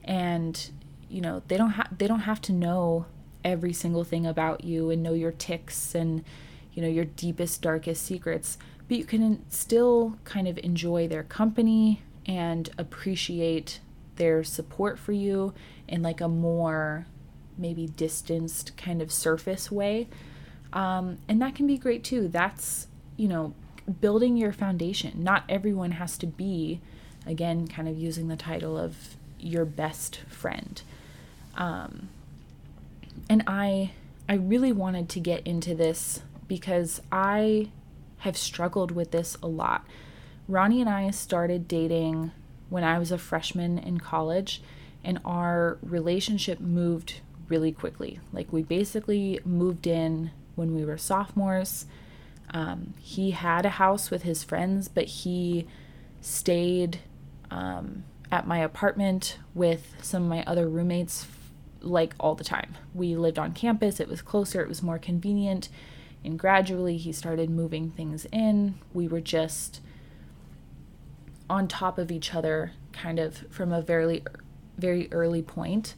And 0.04 0.70
you 1.08 1.20
know, 1.20 1.42
they 1.48 1.56
don't 1.56 1.70
have 1.70 1.96
they 1.96 2.06
don't 2.06 2.20
have 2.20 2.40
to 2.42 2.52
know 2.52 3.06
every 3.44 3.72
single 3.72 4.04
thing 4.04 4.26
about 4.26 4.64
you 4.64 4.90
and 4.90 5.02
know 5.02 5.12
your 5.12 5.32
ticks 5.32 5.94
and 5.94 6.24
you 6.72 6.82
know 6.82 6.88
your 6.88 7.04
deepest 7.04 7.62
darkest 7.62 8.04
secrets, 8.04 8.58
but 8.88 8.98
you 8.98 9.04
can 9.04 9.44
still 9.50 10.18
kind 10.24 10.46
of 10.46 10.58
enjoy 10.58 11.08
their 11.08 11.22
company 11.22 12.02
and 12.26 12.70
appreciate 12.76 13.80
their 14.16 14.42
support 14.42 14.98
for 14.98 15.12
you 15.12 15.54
in 15.86 16.02
like 16.02 16.20
a 16.20 16.28
more 16.28 17.06
maybe 17.58 17.86
distanced 17.86 18.76
kind 18.76 19.00
of 19.00 19.12
surface 19.12 19.70
way. 19.70 20.08
Um, 20.72 21.18
and 21.28 21.40
that 21.40 21.54
can 21.54 21.66
be 21.66 21.78
great 21.78 22.04
too. 22.04 22.28
That's 22.28 22.88
you 23.16 23.28
know, 23.28 23.54
building 24.00 24.36
your 24.36 24.52
foundation. 24.52 25.22
Not 25.22 25.44
everyone 25.48 25.92
has 25.92 26.18
to 26.18 26.26
be, 26.26 26.80
again, 27.26 27.66
kind 27.66 27.88
of 27.88 27.98
using 27.98 28.28
the 28.28 28.36
title 28.36 28.78
of 28.78 29.16
your 29.38 29.64
best 29.64 30.18
friend. 30.28 30.80
Um, 31.56 32.08
and 33.28 33.42
I, 33.46 33.92
I 34.28 34.34
really 34.34 34.72
wanted 34.72 35.08
to 35.10 35.20
get 35.20 35.46
into 35.46 35.74
this 35.74 36.20
because 36.48 37.00
I 37.10 37.70
have 38.18 38.36
struggled 38.36 38.90
with 38.90 39.10
this 39.10 39.36
a 39.42 39.46
lot. 39.46 39.84
Ronnie 40.48 40.80
and 40.80 40.90
I 40.90 41.10
started 41.10 41.66
dating 41.66 42.32
when 42.68 42.84
I 42.84 42.98
was 42.98 43.10
a 43.10 43.18
freshman 43.18 43.78
in 43.78 43.98
college, 43.98 44.62
and 45.02 45.20
our 45.24 45.78
relationship 45.82 46.60
moved 46.60 47.20
really 47.48 47.72
quickly. 47.72 48.20
Like, 48.32 48.52
we 48.52 48.62
basically 48.62 49.40
moved 49.44 49.86
in 49.86 50.30
when 50.54 50.74
we 50.74 50.84
were 50.84 50.98
sophomores 50.98 51.86
um, 52.50 52.94
he 53.00 53.32
had 53.32 53.66
a 53.66 53.70
house 53.70 54.10
with 54.10 54.22
his 54.22 54.44
friends, 54.44 54.88
but 54.88 55.04
he 55.04 55.66
stayed 56.20 57.00
um, 57.50 58.04
at 58.30 58.46
my 58.46 58.58
apartment 58.58 59.38
with 59.54 59.94
some 60.02 60.24
of 60.24 60.28
my 60.28 60.44
other 60.44 60.68
roommates 60.68 61.26
like 61.80 62.14
all 62.18 62.34
the 62.34 62.44
time. 62.44 62.76
We 62.94 63.16
lived 63.16 63.38
on 63.38 63.52
campus, 63.52 64.00
it 64.00 64.08
was 64.08 64.22
closer, 64.22 64.60
it 64.62 64.68
was 64.68 64.82
more 64.82 64.98
convenient. 64.98 65.68
And 66.24 66.38
gradually, 66.38 66.96
he 66.96 67.12
started 67.12 67.50
moving 67.50 67.90
things 67.90 68.26
in. 68.32 68.74
We 68.92 69.06
were 69.06 69.20
just 69.20 69.80
on 71.48 71.68
top 71.68 71.98
of 71.98 72.10
each 72.10 72.34
other, 72.34 72.72
kind 72.92 73.20
of 73.20 73.44
from 73.50 73.72
a 73.72 73.80
very, 73.80 74.24
very 74.76 75.08
early 75.12 75.42
point. 75.42 75.94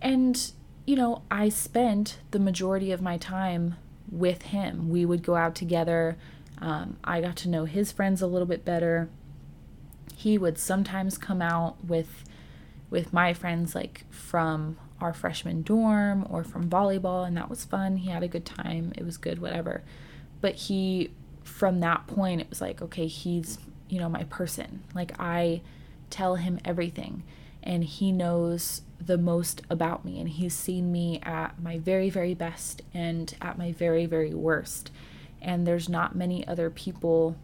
And, 0.00 0.52
you 0.84 0.96
know, 0.96 1.22
I 1.30 1.48
spent 1.48 2.18
the 2.30 2.38
majority 2.38 2.90
of 2.90 3.00
my 3.00 3.16
time 3.16 3.76
with 4.10 4.42
him. 4.42 4.88
We 4.88 5.04
would 5.04 5.22
go 5.22 5.36
out 5.36 5.54
together. 5.54 6.16
Um, 6.58 6.96
I 7.04 7.20
got 7.20 7.36
to 7.36 7.48
know 7.48 7.64
his 7.64 7.92
friends 7.92 8.20
a 8.20 8.26
little 8.26 8.46
bit 8.46 8.64
better. 8.64 9.08
He 10.14 10.38
would 10.38 10.58
sometimes 10.58 11.18
come 11.18 11.42
out 11.42 11.84
with 11.84 12.24
with 12.90 13.10
my 13.10 13.32
friends 13.32 13.74
like 13.74 14.04
from 14.10 14.76
our 15.00 15.14
freshman 15.14 15.62
dorm 15.62 16.26
or 16.28 16.44
from 16.44 16.68
volleyball 16.68 17.26
and 17.26 17.36
that 17.36 17.48
was 17.48 17.64
fun. 17.64 17.96
He 17.96 18.10
had 18.10 18.22
a 18.22 18.28
good 18.28 18.44
time. 18.44 18.92
It 18.96 19.04
was 19.04 19.16
good 19.16 19.40
whatever. 19.40 19.82
But 20.40 20.54
he 20.54 21.10
from 21.42 21.80
that 21.80 22.06
point 22.06 22.40
it 22.40 22.50
was 22.50 22.60
like 22.60 22.82
okay, 22.82 23.06
he's, 23.06 23.58
you 23.88 23.98
know, 23.98 24.08
my 24.08 24.24
person. 24.24 24.82
Like 24.94 25.12
I 25.18 25.62
tell 26.10 26.36
him 26.36 26.60
everything 26.64 27.22
and 27.62 27.84
he 27.84 28.12
knows 28.12 28.82
the 29.00 29.18
most 29.18 29.62
about 29.68 30.04
me 30.04 30.20
and 30.20 30.28
he's 30.28 30.54
seen 30.54 30.92
me 30.92 31.20
at 31.22 31.60
my 31.60 31.78
very 31.78 32.08
very 32.08 32.34
best 32.34 32.82
and 32.94 33.34
at 33.40 33.58
my 33.58 33.72
very 33.72 34.06
very 34.06 34.34
worst. 34.34 34.90
And 35.40 35.66
there's 35.66 35.88
not 35.88 36.14
many 36.14 36.46
other 36.46 36.70
people 36.70 37.36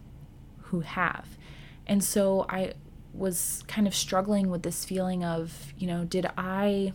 who 0.63 0.81
have. 0.81 1.37
And 1.87 2.03
so 2.03 2.45
i 2.49 2.73
was 3.13 3.63
kind 3.67 3.87
of 3.87 3.95
struggling 3.95 4.49
with 4.49 4.63
this 4.63 4.85
feeling 4.85 5.23
of 5.23 5.73
you 5.77 5.87
know 5.87 6.03
did 6.05 6.29
i 6.37 6.93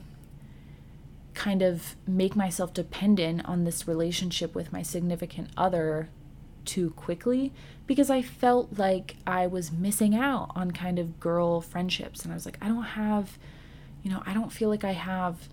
kind 1.35 1.63
of 1.63 1.97
make 2.07 2.37
myself 2.37 2.73
dependent 2.73 3.45
on 3.45 3.65
this 3.65 3.89
relationship 3.89 4.55
with 4.55 4.73
my 4.73 4.83
significant 4.83 5.51
other 5.57 6.09
too 6.65 6.91
quickly 6.91 7.53
because 7.87 8.11
I 8.11 8.23
felt 8.23 8.79
like 8.79 9.17
I 9.27 9.47
was 9.47 9.71
missing 9.71 10.15
out 10.15 10.51
on 10.55 10.71
kind 10.71 10.99
of 10.99 11.21
girl 11.21 11.61
friendships. 11.61 12.23
And 12.23 12.33
I 12.33 12.35
was 12.35 12.47
like, 12.47 12.59
I 12.61 12.69
don't 12.69 12.83
have 12.83 13.39
you 14.05 14.11
know, 14.11 14.23
I 14.25 14.35
don't 14.35 14.53
feel 14.53 14.69
like 14.69 14.85
I 14.85 14.93
have 14.93 15.49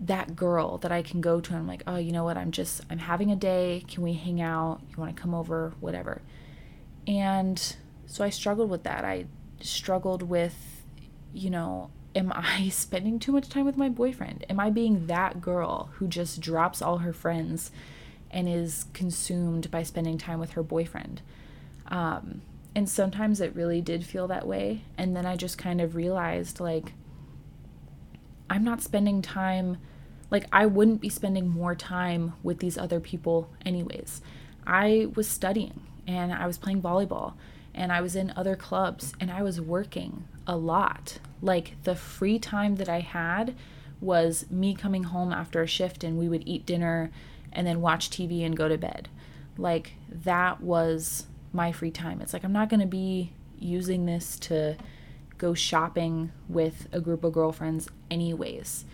that 0.00 0.36
girl 0.36 0.78
that 0.78 0.92
I 0.92 1.02
can 1.02 1.20
go 1.20 1.40
to 1.40 1.50
and 1.50 1.58
I'm 1.58 1.66
like, 1.66 1.82
oh, 1.86 1.96
you 1.96 2.12
know 2.12 2.24
what? 2.24 2.36
I'm 2.36 2.52
just, 2.52 2.82
I'm 2.90 2.98
having 2.98 3.32
a 3.32 3.36
day. 3.36 3.84
Can 3.88 4.02
we 4.02 4.12
hang 4.12 4.40
out? 4.40 4.80
You 4.90 4.96
want 4.98 5.16
to 5.16 5.20
come 5.20 5.34
over? 5.34 5.72
Whatever. 5.80 6.20
And 7.06 7.76
so 8.06 8.22
I 8.22 8.28
struggled 8.28 8.70
with 8.70 8.84
that. 8.84 9.04
I 9.04 9.24
struggled 9.60 10.22
with, 10.22 10.84
you 11.32 11.48
know, 11.48 11.90
am 12.14 12.32
I 12.36 12.68
spending 12.68 13.18
too 13.18 13.32
much 13.32 13.48
time 13.48 13.64
with 13.64 13.78
my 13.78 13.88
boyfriend? 13.88 14.44
Am 14.50 14.60
I 14.60 14.68
being 14.68 15.06
that 15.06 15.40
girl 15.40 15.90
who 15.94 16.06
just 16.06 16.40
drops 16.40 16.82
all 16.82 16.98
her 16.98 17.14
friends 17.14 17.70
and 18.30 18.48
is 18.48 18.86
consumed 18.92 19.70
by 19.70 19.82
spending 19.82 20.18
time 20.18 20.38
with 20.40 20.52
her 20.52 20.62
boyfriend? 20.62 21.22
Um, 21.88 22.42
and 22.74 22.88
sometimes 22.88 23.40
it 23.40 23.54
really 23.54 23.80
did 23.80 24.04
feel 24.06 24.28
that 24.28 24.46
way. 24.46 24.82
And 24.96 25.16
then 25.16 25.26
I 25.26 25.36
just 25.36 25.58
kind 25.58 25.80
of 25.80 25.96
realized, 25.96 26.60
like, 26.60 26.92
I'm 28.48 28.64
not 28.64 28.82
spending 28.82 29.22
time 29.22 29.78
Like, 30.30 30.46
I 30.52 30.66
wouldn't 30.66 31.00
be 31.00 31.08
spending 31.08 31.48
more 31.48 31.74
time 31.74 32.34
with 32.42 32.60
these 32.60 32.78
other 32.78 33.00
people, 33.00 33.50
anyways. 33.66 34.22
I 34.66 35.08
was 35.14 35.26
studying 35.26 35.80
and 36.06 36.32
I 36.32 36.46
was 36.46 36.58
playing 36.58 36.82
volleyball 36.82 37.34
and 37.74 37.92
I 37.92 38.00
was 38.00 38.14
in 38.14 38.32
other 38.36 38.56
clubs 38.56 39.12
and 39.20 39.30
I 39.30 39.42
was 39.42 39.60
working 39.60 40.24
a 40.46 40.56
lot. 40.56 41.18
Like, 41.42 41.74
the 41.82 41.96
free 41.96 42.38
time 42.38 42.76
that 42.76 42.88
I 42.88 43.00
had 43.00 43.56
was 44.00 44.46
me 44.50 44.74
coming 44.74 45.04
home 45.04 45.32
after 45.32 45.62
a 45.62 45.66
shift 45.66 46.04
and 46.04 46.16
we 46.16 46.28
would 46.28 46.46
eat 46.46 46.64
dinner 46.64 47.10
and 47.52 47.66
then 47.66 47.80
watch 47.80 48.10
TV 48.10 48.44
and 48.44 48.56
go 48.56 48.68
to 48.68 48.78
bed. 48.78 49.08
Like, 49.56 49.92
that 50.08 50.60
was 50.60 51.26
my 51.52 51.72
free 51.72 51.90
time. 51.90 52.20
It's 52.20 52.32
like, 52.32 52.44
I'm 52.44 52.52
not 52.52 52.68
going 52.68 52.80
to 52.80 52.86
be 52.86 53.32
using 53.58 54.06
this 54.06 54.38
to 54.40 54.76
go 55.38 55.54
shopping 55.54 56.32
with 56.48 56.88
a 56.92 57.00
group 57.00 57.24
of 57.24 57.32
girlfriends, 57.32 57.88
anyways. 58.10 58.84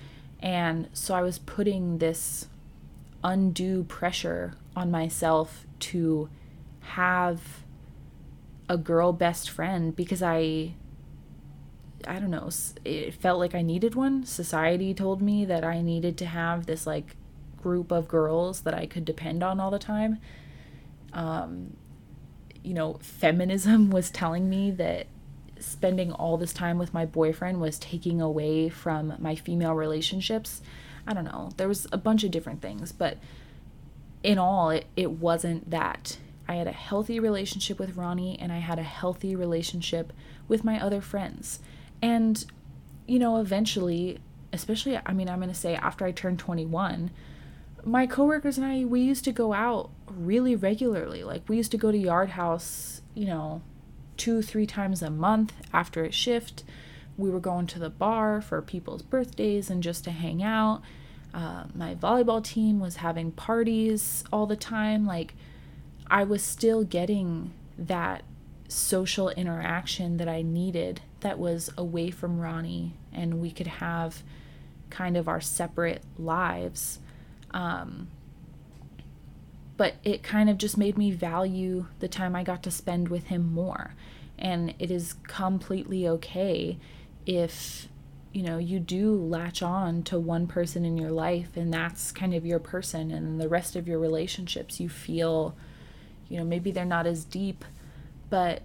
And 0.41 0.89
so 0.93 1.15
I 1.15 1.23
was 1.23 1.39
putting 1.39 1.99
this 1.99 2.47
undue 3.23 3.85
pressure 3.85 4.55
on 4.75 4.91
myself 4.91 5.67
to 5.81 6.29
have 6.81 7.41
a 8.69 8.77
girl 8.77 9.13
best 9.13 9.51
friend 9.51 9.95
because 9.95 10.23
I 10.23 10.75
I 12.07 12.21
don't 12.21 12.31
know, 12.31 12.51
it 12.85 13.15
felt 13.15 13.41
like 13.41 13.55
I 13.55 13.63
needed 13.63 13.97
one. 13.97 14.25
Society 14.25 14.95
told 14.95 15.21
me 15.21 15.45
that 15.45 15.65
I 15.65 15.83
needed 15.83 16.17
to 16.19 16.27
have 16.27 16.67
this 16.67 16.87
like 16.87 17.17
group 17.67 17.91
of 17.91 18.07
girls 18.07 18.61
that 18.61 18.75
I 18.75 18.87
could 18.87 19.05
depend 19.05 19.43
on 19.43 19.59
all 19.59 19.73
the 19.73 19.79
time. 19.81 20.19
Um, 21.13 21.77
you 22.63 22.75
know, 22.75 23.01
feminism 23.03 23.91
was 23.97 24.09
telling 24.09 24.49
me 24.49 24.71
that 24.71 25.09
spending 25.59 26.13
all 26.13 26.37
this 26.37 26.53
time 26.53 26.79
with 26.79 26.95
my 26.95 27.05
boyfriend 27.05 27.61
was 27.61 27.77
taking 27.81 28.21
away 28.21 28.69
from 28.69 29.15
my 29.19 29.35
female 29.35 29.75
relationships. 29.75 30.63
I 31.09 31.13
don't 31.13 31.25
know. 31.25 31.51
There 31.57 31.67
was 31.67 31.89
a 31.91 31.99
bunch 31.99 32.23
of 32.23 32.31
different 32.31 32.63
things, 32.63 32.93
but 32.93 33.19
in 34.23 34.39
all, 34.39 34.71
it, 34.71 34.87
it 34.95 35.11
wasn't 35.11 35.69
that. 35.71 36.19
I 36.47 36.55
had 36.55 36.69
a 36.69 36.73
healthy 36.73 37.19
relationship 37.19 37.81
with 37.81 37.97
Ronnie 37.97 38.39
and 38.39 38.53
I 38.53 38.59
had 38.59 38.79
a 38.79 38.85
healthy 38.85 39.35
relationship 39.35 40.13
with 40.47 40.63
my 40.63 40.81
other 40.81 41.01
friends. 41.01 41.59
And, 42.01 42.45
you 43.09 43.19
know, 43.19 43.39
eventually, 43.39 44.21
especially, 44.53 45.01
I 45.05 45.13
mean, 45.13 45.29
I'm 45.29 45.41
going 45.41 45.49
to 45.49 45.55
say 45.55 45.75
after 45.75 46.05
I 46.05 46.13
turned 46.13 46.39
21, 46.39 47.11
my 47.87 48.07
coworkers 48.07 48.59
and 48.59 48.67
I, 48.67 48.85
we 48.85 49.01
used 49.01 49.25
to 49.25 49.33
go 49.33 49.53
out 49.53 49.91
really 50.11 50.57
regularly. 50.57 51.23
Like, 51.23 51.49
we 51.49 51.57
used 51.57 51.71
to 51.71 51.79
go 51.79 51.93
to 51.93 51.99
Yard 51.99 52.31
House, 52.31 53.01
you 53.15 53.27
know, 53.27 53.63
two, 54.17 54.43
three 54.43 54.67
times 54.67 55.03
a 55.03 55.11
month 55.11 55.53
after 55.73 56.05
a 56.05 56.11
shift. 56.11 56.65
We 57.17 57.31
were 57.31 57.41
going 57.41 57.67
to 57.69 57.79
the 57.79 57.89
bar 57.89 58.41
for 58.41 58.61
people's 58.61 59.03
birthdays 59.03 59.71
and 59.71 59.83
just 59.83 60.05
to 60.05 60.11
hang 60.11 60.43
out. 60.43 60.83
Uh, 61.33 61.65
my 61.75 61.95
volleyball 61.95 62.43
team 62.43 62.81
was 62.81 62.97
having 62.97 63.31
parties 63.31 64.25
all 64.33 64.47
the 64.47 64.57
time. 64.57 65.07
Like, 65.07 65.35
I 66.09 66.25
was 66.25 66.43
still 66.43 66.83
getting 66.83 67.53
that 67.79 68.25
social 68.69 69.31
interaction 69.31 70.17
that 70.17 70.29
I 70.29 70.43
needed 70.43 71.03
that 71.21 71.39
was 71.39 71.71
away 71.79 72.11
from 72.11 72.41
Ronnie, 72.41 72.95
and 73.13 73.41
we 73.41 73.53
could 73.53 73.67
have 73.67 74.23
kind 74.91 75.17
of 75.17 75.29
our 75.29 75.41
separate 75.41 76.03
lives. 76.19 76.99
Um, 77.53 78.09
but 79.77 79.95
it 80.05 80.23
kind 80.23 80.49
of 80.49 80.59
just 80.59 80.79
made 80.79 80.97
me 80.97 81.11
value 81.11 81.87
the 81.99 82.09
time 82.09 82.35
I 82.35 82.43
got 82.43 82.63
to 82.63 82.71
spend 82.71 83.09
with 83.09 83.27
him 83.27 83.53
more. 83.53 83.95
And 84.39 84.75
it 84.79 84.91
is 84.91 85.15
completely 85.27 86.09
okay 86.09 86.79
if, 87.27 87.89
you 88.33 88.43
know, 88.43 88.59
you 88.59 88.81
do 88.81 89.15
latch 89.15 89.63
on 89.63 90.03
to 90.05 90.19
one 90.19 90.47
person 90.47 90.85
in 90.85 90.97
your 90.97 91.11
life 91.11 91.57
and 91.57 91.73
that's 91.73 92.13
kind 92.13 92.35
of 92.35 92.47
your 92.47 92.59
person, 92.59 93.11
and 93.11 93.41
the 93.41 93.49
rest 93.49 93.77
of 93.77 93.89
your 93.89 93.99
relationships 93.99 94.81
you 94.81 94.89
feel, 94.89 95.57
you 96.29 96.39
know, 96.39 96.45
maybe 96.45 96.71
they're 96.71 96.85
not 96.85 97.07
as 97.07 97.25
deep, 97.25 97.65
but 98.31 98.63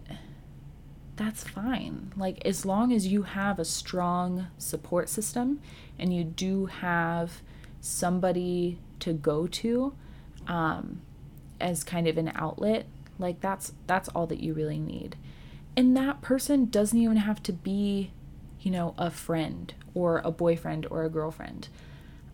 that's 1.16 1.44
fine. 1.44 2.12
Like, 2.16 2.46
as 2.46 2.66
long 2.66 2.92
as 2.92 3.08
you 3.08 3.24
have 3.24 3.60
a 3.60 3.66
strong 3.66 4.48
support 4.58 5.10
system 5.10 5.60
and 6.00 6.14
you 6.14 6.24
do 6.24 6.66
have 6.68 7.42
somebody 7.82 8.78
to 9.00 9.12
go 9.12 9.48
to 9.48 9.94
um, 10.48 11.02
as 11.60 11.84
kind 11.84 12.08
of 12.08 12.18
an 12.18 12.32
outlet, 12.36 12.86
like 13.20 13.42
that's 13.42 13.74
that's 13.88 14.10
all 14.10 14.28
that 14.28 14.40
you 14.40 14.54
really 14.54 14.80
need. 14.80 15.16
And 15.76 15.96
that 15.98 16.22
person 16.22 16.66
doesn't 16.66 16.98
even 16.98 17.18
have 17.18 17.42
to 17.44 17.54
be, 17.54 18.12
you 18.62 18.72
know, 18.72 18.94
a 18.98 19.10
friend 19.10 19.74
or 19.94 20.20
a 20.24 20.32
boyfriend 20.32 20.86
or 20.90 21.04
a 21.04 21.10
girlfriend. 21.10 21.70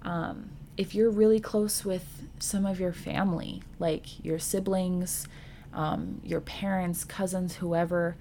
Um, 0.01 0.49
if 0.75 0.93
you're 0.93 1.09
really 1.09 1.39
close 1.39 1.83
with 1.83 2.23
some 2.39 2.65
of 2.65 2.79
your 2.79 2.93
family, 2.93 3.63
like 3.79 4.23
your 4.23 4.39
siblings, 4.39 5.27
um, 5.73 6.21
your 6.23 6.41
parents, 6.41 7.03
cousins, 7.03 7.55
whoever, 7.57 8.15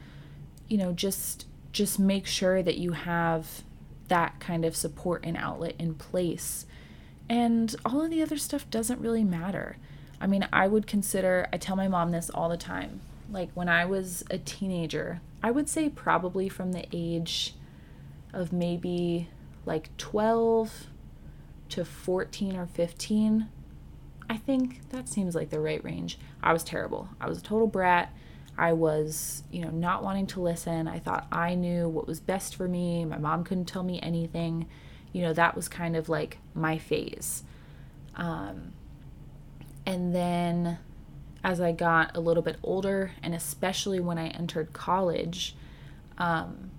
you 0.69 0.79
know, 0.79 0.93
just 0.93 1.47
just 1.73 1.99
make 1.99 2.27
sure 2.27 2.63
that 2.63 2.79
you 2.79 2.93
have 2.93 3.63
that 4.09 4.41
kind 4.41 4.65
of 4.65 4.77
support 4.77 5.23
and 5.25 5.37
outlet 5.37 5.75
in 5.79 5.95
place. 5.95 6.67
And 7.29 7.75
all 7.85 8.03
of 8.03 8.11
the 8.11 8.23
other 8.23 8.37
stuff 8.37 8.69
doesn't 8.71 9.01
really 9.01 9.25
matter. 9.25 9.77
I 10.21 10.27
mean, 10.27 10.47
I 10.53 10.69
would 10.69 10.87
consider, 10.87 11.49
I 11.53 11.59
tell 11.59 11.77
my 11.77 11.89
mom 11.89 12.11
this 12.11 12.31
all 12.31 12.49
the 12.49 12.57
time. 12.57 13.01
Like 13.31 13.51
when 13.55 13.69
I 13.69 13.85
was 13.85 14.25
a 14.31 14.39
teenager, 14.39 15.21
I 15.43 15.51
would 15.51 15.69
say 15.69 15.89
probably 15.89 16.49
from 16.49 16.73
the 16.73 16.87
age 16.93 17.55
of 18.33 18.53
maybe 18.53 19.29
like 19.65 19.95
12 19.97 20.87
to 21.71 21.85
14 21.85 22.57
or 22.57 22.67
15. 22.67 23.49
I 24.29 24.37
think 24.37 24.91
that 24.91 25.09
seems 25.09 25.35
like 25.35 25.51
the 25.51 25.61
right 25.61 25.83
range. 25.85 26.19
I 26.43 26.53
was 26.53 26.65
terrible. 26.65 27.09
I 27.21 27.29
was 27.29 27.39
a 27.39 27.43
total 27.43 27.67
brat. 27.67 28.13
I 28.59 28.73
was, 28.73 29.43
you 29.51 29.63
know, 29.63 29.71
not 29.71 30.03
wanting 30.03 30.27
to 30.29 30.41
listen. 30.41 30.89
I 30.89 30.99
thought 30.99 31.27
I 31.31 31.55
knew 31.55 31.89
what 31.89 32.07
was 32.07 32.21
best 32.21 32.57
for 32.57 32.67
me. 32.67 33.05
My 33.05 33.19
mom 33.19 33.45
couldn't 33.45 33.67
tell 33.67 33.83
me 33.83 34.01
anything. 34.01 34.67
You 35.17 35.23
know, 35.23 35.33
that 35.33 35.57
was 35.57 35.67
kind 35.67 35.97
of 35.97 36.11
like 36.11 36.37
my 36.53 36.77
phase. 36.77 37.43
Um, 38.17 38.75
and 39.87 40.15
then 40.15 40.77
as 41.43 41.59
I 41.59 41.73
got 41.73 42.15
a 42.15 42.21
little 42.21 42.43
bit 42.43 42.57
older, 42.63 43.13
and 43.23 43.35
especially 43.35 43.99
when 43.99 44.19
I 44.19 44.29
entered 44.29 44.75
college, 44.75 45.57
um, 46.19 46.71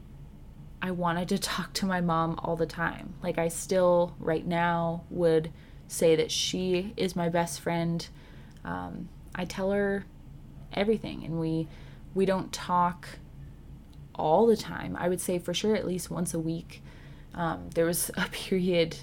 I 0.84 0.91
wanted 0.91 1.30
to 1.30 1.38
talk 1.39 1.73
to 1.73 1.88
my 1.88 2.00
mom 2.00 2.39
all 2.43 2.56
the 2.56 2.67
time. 2.67 3.15
Like, 3.23 3.39
I 3.39 3.47
still, 3.47 4.15
right 4.19 4.45
now, 4.45 5.02
would 5.10 5.52
say 5.88 6.15
that 6.15 6.30
she 6.30 6.93
is 6.95 7.15
my 7.15 7.30
best 7.30 7.60
friend. 7.60 8.08
Um, 8.63 9.10
I 9.34 9.45
tell 9.45 9.71
her 9.71 10.06
everything 10.73 11.23
and 11.23 11.39
we 11.39 11.67
we 12.13 12.26
don't 12.26 12.52
talk 12.52 13.08
all 14.15 14.45
the 14.45 14.58
time 14.58 14.95
i 15.00 15.08
would 15.08 15.21
say 15.21 15.39
for 15.39 15.54
sure 15.54 15.76
at 15.76 15.86
least 15.86 16.10
once 16.12 16.34
a 16.34 16.39
week 16.39 16.82
um, 17.38 17.69
there 17.73 17.86
was 17.86 18.12
a 18.17 18.28
period 18.32 18.97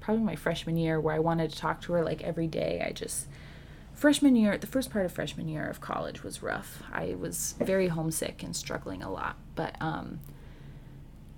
probably 0.00 0.24
my 0.24 0.36
freshman 0.36 0.76
year 0.76 1.00
where 1.00 1.14
i 1.14 1.18
wanted 1.18 1.50
to 1.50 1.56
talk 1.56 1.80
to 1.80 1.92
her 1.92 2.02
like 2.02 2.22
every 2.22 2.46
day 2.46 2.84
i 2.86 2.90
just 2.90 3.26
freshman 3.94 4.34
year 4.34 4.56
the 4.58 4.66
first 4.66 4.90
part 4.90 5.04
of 5.04 5.12
freshman 5.12 5.48
year 5.48 5.66
of 5.66 5.80
college 5.80 6.22
was 6.22 6.42
rough 6.42 6.82
i 6.92 7.14
was 7.18 7.54
very 7.60 7.88
homesick 7.88 8.42
and 8.42 8.56
struggling 8.56 9.02
a 9.02 9.10
lot 9.10 9.36
but 9.54 9.76
um, 9.80 10.18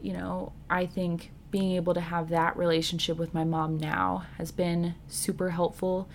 you 0.01 0.13
know 0.13 0.53
i 0.71 0.87
think 0.87 1.31
being 1.51 1.73
able 1.73 1.95
to 1.95 2.01
have 2.01 2.29
that 2.29 2.57
relationship 2.57 3.17
with 3.17 3.35
my 3.35 3.45
mom 3.45 3.77
now 3.77 4.25
has 4.37 4.53
been 4.53 4.95
super 5.09 5.51
helpful 5.51 6.09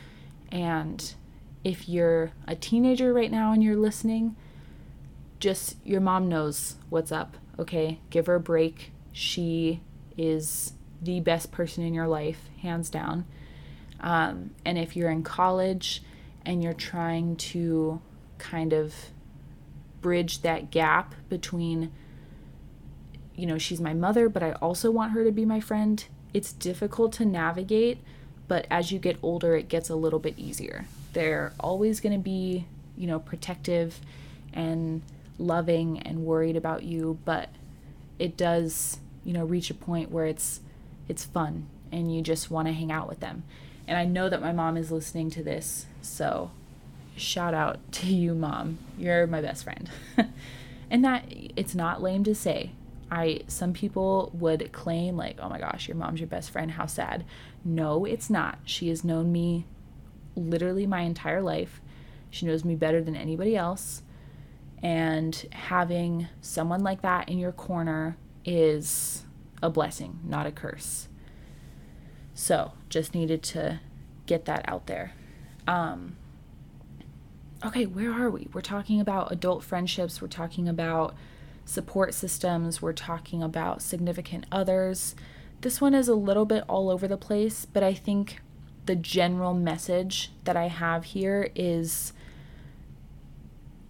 and 0.52 1.15
if 1.63 1.88
you're 1.88 2.32
a 2.48 2.56
teenager 2.56 3.13
right 3.13 3.32
now 3.32 3.52
and 3.52 3.63
you're 3.63 3.78
listening, 3.78 4.36
just 5.39 5.78
your 5.86 6.02
mom 6.02 6.28
knows 6.28 6.76
what's 6.89 7.12
up, 7.12 7.38
okay? 7.58 8.00
Give 8.10 8.26
her 8.28 8.36
a 8.36 8.39
break. 8.39 8.91
She 9.12 9.82
is 10.17 10.73
the 11.02 11.19
best 11.19 11.52
person 11.52 11.84
in 11.84 11.93
your 11.93 12.08
life, 12.08 12.49
hands 12.62 12.89
down. 12.89 13.26
Um, 13.99 14.52
and 14.65 14.78
if 14.78 14.95
you're 14.95 15.10
in 15.10 15.23
college 15.23 16.04
and 16.45 16.63
you're 16.63 16.73
trying 16.73 17.36
to 17.38 18.02
kind 18.38 18.73
of 18.73 18.93
bridge 20.02 20.41
that 20.41 20.71
gap 20.71 21.15
between, 21.30 21.91
you 23.36 23.45
know, 23.45 23.58
she's 23.58 23.80
my 23.80 23.93
mother, 23.93 24.30
but 24.30 24.43
I 24.43 24.52
also 24.54 24.91
want 24.91 25.13
her 25.13 25.23
to 25.23 25.32
be 25.32 25.45
my 25.45 25.60
friend, 25.60 26.04
it's 26.34 26.52
difficult 26.52 27.13
to 27.13 27.26
navigate. 27.26 27.99
But 28.47 28.67
as 28.69 28.91
you 28.91 28.99
get 28.99 29.17
older, 29.23 29.56
it 29.56 29.69
gets 29.69 29.89
a 29.89 29.95
little 29.95 30.19
bit 30.19 30.38
easier. 30.38 30.86
They're 31.13 31.54
always 31.60 32.02
going 32.02 32.13
to 32.13 32.21
be, 32.21 32.65
you 32.97 33.08
know, 33.08 33.19
protective 33.19 34.02
and 34.52 35.02
loving 35.38 35.99
and 35.99 36.26
worried 36.26 36.58
about 36.58 36.84
you, 36.84 37.19
but 37.23 37.49
it 38.19 38.36
does, 38.36 38.99
you 39.24 39.34
know, 39.34 39.46
reach 39.46 39.70
a 39.70 39.74
point 39.74 40.12
where 40.12 40.26
it's 40.26 40.62
it's 41.08 41.26
fun 41.26 41.68
and 41.92 42.14
you 42.14 42.22
just 42.22 42.50
want 42.50 42.68
to 42.68 42.74
hang 42.74 42.92
out 42.92 43.08
with 43.08 43.20
them. 43.20 43.44
And 43.88 43.98
I 43.98 44.06
know 44.06 44.30
that 44.30 44.42
my 44.42 44.52
mom 44.52 44.78
is 44.78 44.92
listening 44.92 45.30
to 45.32 45.44
this, 45.44 45.86
so 46.02 46.52
shout 47.16 47.54
out 47.54 47.80
to 47.94 48.08
you, 48.08 48.34
mom. 48.34 48.80
You're 48.98 49.28
my 49.28 49.42
best 49.42 49.64
friend. 49.64 49.90
and 50.90 51.04
that 51.04 51.26
it's 51.56 51.76
not 51.76 52.02
lame 52.02 52.24
to 52.24 52.36
say. 52.36 52.72
I 53.12 53.42
some 53.48 53.74
people 53.74 54.32
would 54.34 54.72
claim 54.72 55.16
like, 55.18 55.38
"Oh 55.40 55.50
my 55.50 55.60
gosh, 55.60 55.88
your 55.88 55.98
mom's 55.98 56.20
your 56.20 56.28
best 56.28 56.50
friend. 56.50 56.72
How 56.72 56.86
sad." 56.86 57.26
No, 57.64 58.06
it's 58.06 58.30
not. 58.30 58.60
She 58.66 58.90
has 58.90 59.04
known 59.04 59.32
me 59.32 59.66
literally 60.36 60.88
my 60.88 61.02
entire 61.02 61.42
life. 61.42 61.82
She 62.30 62.46
knows 62.46 62.66
me 62.66 62.76
better 62.76 63.02
than 63.02 63.16
anybody 63.16 63.56
else. 63.56 64.02
And 64.82 65.36
having 65.52 66.28
someone 66.42 66.84
like 66.84 67.04
that 67.04 67.30
in 67.30 67.38
your 67.38 67.52
corner 67.54 68.18
is 68.45 69.23
a 69.62 69.69
blessing, 69.69 70.19
not 70.23 70.45
a 70.45 70.51
curse. 70.51 71.08
So, 72.34 72.73
just 72.89 73.13
needed 73.13 73.43
to 73.43 73.79
get 74.25 74.45
that 74.45 74.67
out 74.67 74.88
there. 74.88 75.13
Um, 75.67 76.17
okay, 77.65 77.86
where 77.86 78.12
are 78.12 78.29
we? 78.29 78.47
We're 78.53 78.62
talking 78.62 78.99
about 78.99 79.32
adult 79.32 79.63
friendships, 79.63 80.21
we're 80.21 80.27
talking 80.27 80.67
about 80.67 81.15
support 81.65 82.13
systems, 82.13 82.82
we're 82.82 82.93
talking 82.93 83.41
about 83.41 83.82
significant 83.82 84.45
others. 84.51 85.15
This 85.62 85.79
one 85.79 85.93
is 85.93 86.08
a 86.08 86.15
little 86.15 86.45
bit 86.45 86.63
all 86.67 86.89
over 86.89 87.08
the 87.08 87.17
place, 87.17 87.65
but 87.65 87.84
I 87.84 87.93
think 87.93 88.41
the 88.86 88.95
general 88.95 89.53
message 89.53 90.32
that 90.43 90.58
I 90.58 90.67
have 90.67 91.06
here 91.06 91.49
is 91.56 92.12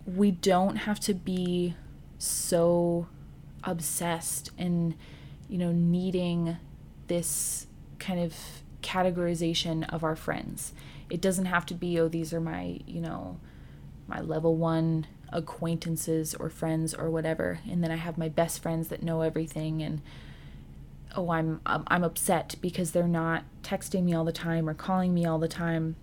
we 0.06 0.32
don't 0.32 0.76
have 0.76 1.00
to 1.02 1.14
be 1.14 1.76
so 2.18 3.08
obsessed 3.64 4.52
and 4.58 4.96
you 5.48 5.58
know 5.58 5.72
needing 5.72 6.58
this 7.08 7.68
kind 8.00 8.20
of 8.20 8.36
categorization 8.82 9.88
of 9.92 10.04
our 10.04 10.16
friends. 10.16 10.74
It 11.10 11.22
doesn't 11.22 11.46
have 11.46 11.66
to 11.68 11.74
be 11.74 12.00
oh 12.00 12.08
these 12.08 12.34
are 12.34 12.42
my, 12.42 12.80
you 12.86 13.02
know, 13.02 13.40
my 14.08 14.22
level 14.22 14.56
1 14.56 15.08
acquaintances 15.32 16.36
or 16.36 16.50
friends 16.50 16.94
or 16.94 17.10
whatever 17.10 17.60
and 17.68 17.84
then 17.84 17.90
I 17.90 17.96
have 17.96 18.20
my 18.20 18.30
best 18.30 18.62
friends 18.62 18.90
that 18.90 19.02
know 19.02 19.22
everything 19.22 19.82
and 19.82 20.02
oh 21.16 21.32
I'm 21.32 21.60
I'm 21.66 22.04
upset 22.04 22.56
because 22.62 22.92
they're 22.92 23.08
not 23.08 23.44
texting 23.64 24.04
me 24.04 24.14
all 24.14 24.26
the 24.26 24.32
time 24.32 24.70
or 24.70 24.76
calling 24.76 25.14
me 25.14 25.26
all 25.26 25.40
the 25.40 25.48
time. 25.48 25.96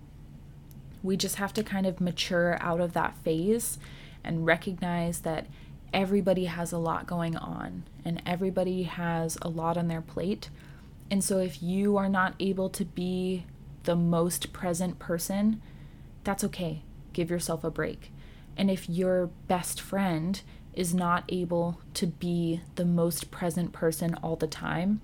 We 1.03 1.15
just 1.15 1.37
have 1.37 1.53
to 1.53 1.63
kind 1.63 1.85
of 1.85 2.01
mature 2.01 2.57
out 2.59 2.81
of 2.81 2.93
that 2.93 3.15
phase 3.23 3.79
and 4.23 4.45
recognize 4.45 5.21
that 5.21 5.47
everybody 5.93 6.45
has 6.45 6.71
a 6.71 6.77
lot 6.77 7.07
going 7.07 7.35
on 7.35 7.83
and 8.05 8.21
everybody 8.25 8.83
has 8.83 9.37
a 9.41 9.49
lot 9.49 9.77
on 9.77 9.87
their 9.87 10.01
plate. 10.01 10.49
And 11.09 11.23
so 11.23 11.39
if 11.39 11.61
you 11.61 11.97
are 11.97 12.09
not 12.09 12.35
able 12.39 12.69
to 12.69 12.85
be 12.85 13.45
the 13.83 13.95
most 13.95 14.53
present 14.53 14.99
person, 14.99 15.61
that's 16.23 16.43
okay. 16.45 16.83
Give 17.13 17.29
yourself 17.29 17.63
a 17.63 17.71
break. 17.71 18.11
And 18.55 18.69
if 18.69 18.89
your 18.89 19.27
best 19.47 19.81
friend 19.81 20.41
is 20.73 20.93
not 20.93 21.25
able 21.29 21.81
to 21.95 22.07
be 22.07 22.61
the 22.75 22.85
most 22.85 23.31
present 23.31 23.73
person 23.73 24.15
all 24.23 24.35
the 24.35 24.47
time, 24.47 25.01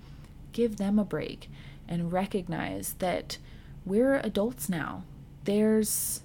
give 0.52 0.76
them 0.76 0.98
a 0.98 1.04
break 1.04 1.50
and 1.86 2.12
recognize 2.12 2.94
that 2.94 3.38
we're 3.84 4.16
adults 4.16 4.68
now. 4.68 5.04
There's, 5.44 6.22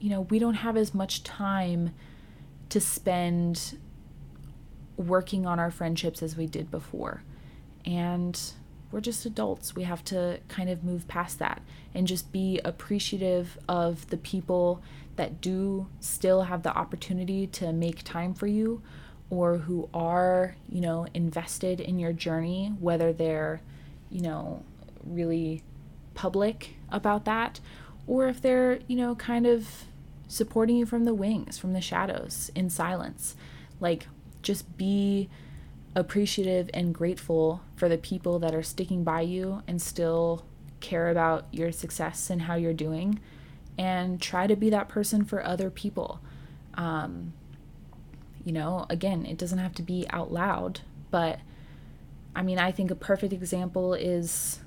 you 0.00 0.10
know, 0.10 0.22
we 0.22 0.38
don't 0.38 0.54
have 0.54 0.76
as 0.76 0.94
much 0.94 1.22
time 1.22 1.94
to 2.68 2.80
spend 2.80 3.78
working 5.00 5.46
on 5.46 5.58
our 5.58 5.70
friendships 5.70 6.22
as 6.22 6.36
we 6.36 6.46
did 6.46 6.70
before. 6.70 7.22
And 7.84 8.40
we're 8.92 9.00
just 9.00 9.24
adults. 9.24 9.74
We 9.74 9.84
have 9.84 10.04
to 10.06 10.40
kind 10.48 10.68
of 10.68 10.84
move 10.84 11.08
past 11.08 11.38
that 11.38 11.62
and 11.94 12.06
just 12.06 12.32
be 12.32 12.60
appreciative 12.64 13.58
of 13.68 14.08
the 14.10 14.16
people 14.16 14.82
that 15.16 15.40
do 15.40 15.88
still 16.00 16.42
have 16.42 16.62
the 16.62 16.76
opportunity 16.76 17.46
to 17.46 17.72
make 17.72 18.02
time 18.02 18.34
for 18.34 18.46
you 18.46 18.82
or 19.28 19.58
who 19.58 19.88
are, 19.94 20.56
you 20.68 20.80
know, 20.80 21.06
invested 21.14 21.80
in 21.80 21.98
your 21.98 22.12
journey, 22.12 22.72
whether 22.80 23.12
they're, 23.12 23.62
you 24.10 24.20
know, 24.20 24.64
really 25.04 25.62
public 26.14 26.74
about 26.90 27.24
that 27.24 27.60
or 28.06 28.26
if 28.26 28.42
they're, 28.42 28.80
you 28.88 28.96
know, 28.96 29.14
kind 29.14 29.46
of 29.46 29.84
supporting 30.26 30.76
you 30.76 30.86
from 30.86 31.04
the 31.04 31.14
wings, 31.14 31.58
from 31.58 31.74
the 31.74 31.80
shadows, 31.80 32.50
in 32.54 32.68
silence. 32.68 33.36
Like, 33.78 34.08
just 34.42 34.76
be 34.76 35.28
appreciative 35.94 36.70
and 36.72 36.94
grateful 36.94 37.62
for 37.74 37.88
the 37.88 37.98
people 37.98 38.38
that 38.38 38.54
are 38.54 38.62
sticking 38.62 39.02
by 39.02 39.20
you 39.20 39.62
and 39.66 39.82
still 39.82 40.44
care 40.80 41.08
about 41.10 41.46
your 41.50 41.72
success 41.72 42.30
and 42.30 42.42
how 42.42 42.54
you're 42.54 42.72
doing 42.72 43.18
and 43.76 44.20
try 44.20 44.46
to 44.46 44.56
be 44.56 44.70
that 44.70 44.88
person 44.88 45.24
for 45.24 45.44
other 45.44 45.70
people. 45.70 46.20
Um, 46.74 47.32
you 48.44 48.52
know 48.52 48.86
again 48.88 49.26
it 49.26 49.38
doesn't 49.38 49.58
have 49.58 49.74
to 49.74 49.82
be 49.82 50.06
out 50.10 50.32
loud 50.32 50.80
but 51.10 51.40
i 52.34 52.42
mean 52.42 52.58
i 52.58 52.70
think 52.70 52.90
a 52.90 52.94
perfect 52.94 53.32
example 53.32 53.94
is 53.94 54.60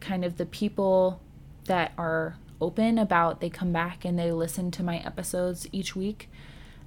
kind 0.00 0.24
of 0.24 0.36
the 0.36 0.46
people 0.46 1.20
that 1.64 1.92
are 1.96 2.36
open 2.60 2.98
about 2.98 3.40
they 3.40 3.50
come 3.50 3.72
back 3.72 4.04
and 4.04 4.18
they 4.18 4.30
listen 4.32 4.70
to 4.70 4.82
my 4.82 4.98
episodes 4.98 5.66
each 5.72 5.96
week 5.96 6.28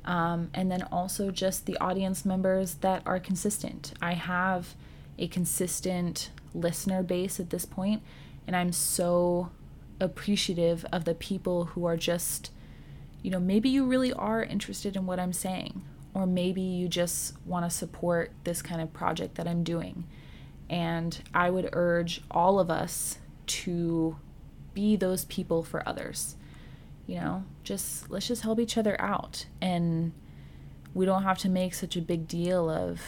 um, 0.06 0.50
and 0.54 0.72
then 0.72 0.84
also 0.92 1.32
just 1.32 1.66
the 1.66 1.78
audience 1.78 2.26
members 2.26 2.76
that 2.76 3.02
are 3.06 3.20
consistent. 3.20 3.94
I 4.02 4.14
have 4.14 4.76
a 5.18 5.28
consistent 5.28 6.32
listener 6.54 7.04
base 7.04 7.40
at 7.40 7.50
this 7.50 7.66
point, 7.66 8.02
and 8.46 8.56
I'm 8.56 8.72
so 8.72 9.50
appreciative 10.00 10.86
of 10.92 11.06
the 11.06 11.16
people 11.16 11.66
who 11.66 11.86
are 11.86 11.98
just, 11.98 12.52
you 13.22 13.32
know, 13.32 13.40
maybe 13.40 13.70
you 13.70 13.86
really 13.86 14.12
are 14.14 14.44
interested 14.44 14.96
in 14.96 15.06
what 15.06 15.20
I'm 15.20 15.34
saying, 15.34 15.82
or 16.14 16.26
maybe 16.26 16.62
you 16.62 16.88
just 16.88 17.36
want 17.46 17.66
to 17.66 17.70
support 17.70 18.32
this 18.44 18.62
kind 18.62 18.82
of 18.82 18.92
project 18.92 19.36
that 19.36 19.48
I'm 19.48 19.64
doing. 19.64 20.06
And 20.70 21.22
I 21.34 21.50
would 21.50 21.70
urge 21.74 22.22
all 22.32 22.60
of 22.60 22.70
us 22.70 23.20
to 23.46 24.18
be 24.74 24.96
those 24.96 25.26
people 25.26 25.64
for 25.64 25.88
others 25.88 26.36
you 27.06 27.16
know 27.16 27.44
just 27.64 28.10
let's 28.10 28.28
just 28.28 28.44
help 28.44 28.60
each 28.60 28.78
other 28.78 29.00
out. 29.00 29.46
And 29.62 30.14
we 30.94 31.06
don't 31.06 31.24
have 31.24 31.40
to 31.40 31.50
make 31.50 31.74
such 31.74 31.96
a 31.96 32.02
big 32.02 32.28
deal 32.28 32.70
of 32.70 33.02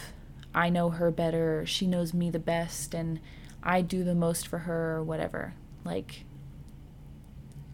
i 0.55 0.69
know 0.69 0.89
her 0.89 1.11
better 1.11 1.63
she 1.67 1.85
knows 1.85 2.15
me 2.15 2.31
the 2.31 2.39
best 2.39 2.95
and 2.95 3.19
i 3.61 3.79
do 3.81 4.03
the 4.03 4.15
most 4.15 4.47
for 4.47 4.59
her 4.59 4.95
or 4.95 5.03
whatever. 5.03 5.53
Like 5.83 6.23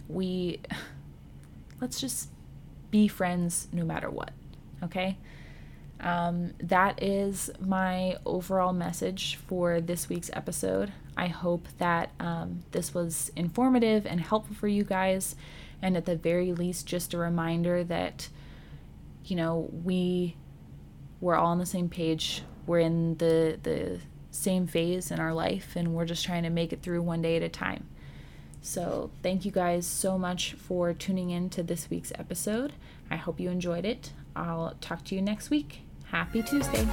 we 0.08 0.60
let's 1.82 2.02
just 2.02 2.30
be 2.90 3.08
friends 3.08 3.68
no 3.72 3.86
matter 3.86 4.10
what 4.10 4.32
okay? 4.84 5.18
Um, 6.00 6.54
that 6.60 7.02
is 7.04 7.52
my 7.60 8.18
overall 8.26 8.74
message 8.74 9.38
for 9.48 9.80
this 9.80 10.10
week's 10.10 10.32
episode. 10.34 10.92
I 11.16 11.28
hope 11.28 11.68
that 11.78 12.12
um, 12.20 12.64
this 12.72 12.94
was 12.94 13.32
informative 13.36 14.08
and 14.08 14.20
helpful 14.20 14.56
for 14.56 14.68
you 14.68 14.84
guys 14.84 15.36
and 15.82 15.98
at 15.98 16.06
the 16.06 16.15
very 16.15 16.54
least 16.54 16.86
just 16.86 17.13
a 17.13 17.17
reminder 17.17 17.84
that 17.84 18.30
you 19.26 19.36
know 19.36 19.70
we 19.84 20.36
we're 21.20 21.36
all 21.36 21.48
on 21.48 21.60
the 21.60 21.65
same 21.65 21.88
page. 21.88 22.44
We're 22.65 22.80
in 22.80 23.17
the 23.17 23.60
the 23.62 24.00
same 24.32 24.65
phase 24.65 25.12
in 25.12 25.20
our 25.20 25.34
life 25.34 25.76
and 25.76 25.94
we're 25.94 26.06
just 26.06 26.26
trying 26.26 26.44
to 26.44 26.50
make 26.50 26.72
it 26.72 26.82
through 26.82 27.02
one 27.02 27.22
day 27.22 27.36
at 27.36 27.44
a 27.44 27.50
time. 27.50 27.88
So 28.62 29.12
thank 29.24 29.44
you 29.44 29.52
guys 29.52 29.86
so 29.86 30.17
much 30.17 30.54
for 30.54 30.94
tuning 30.94 31.32
in 31.32 31.50
to 31.52 31.63
this 31.63 31.89
week's 31.89 32.13
episode. 32.17 32.74
I 33.10 33.17
hope 33.17 33.39
you 33.39 33.50
enjoyed 33.50 33.86
it. 33.86 34.13
I'll 34.36 34.76
talk 34.80 35.04
to 35.06 35.15
you 35.15 35.22
next 35.22 35.50
week. 35.50 35.82
Happy 36.06 36.41
tuesday 36.44 36.88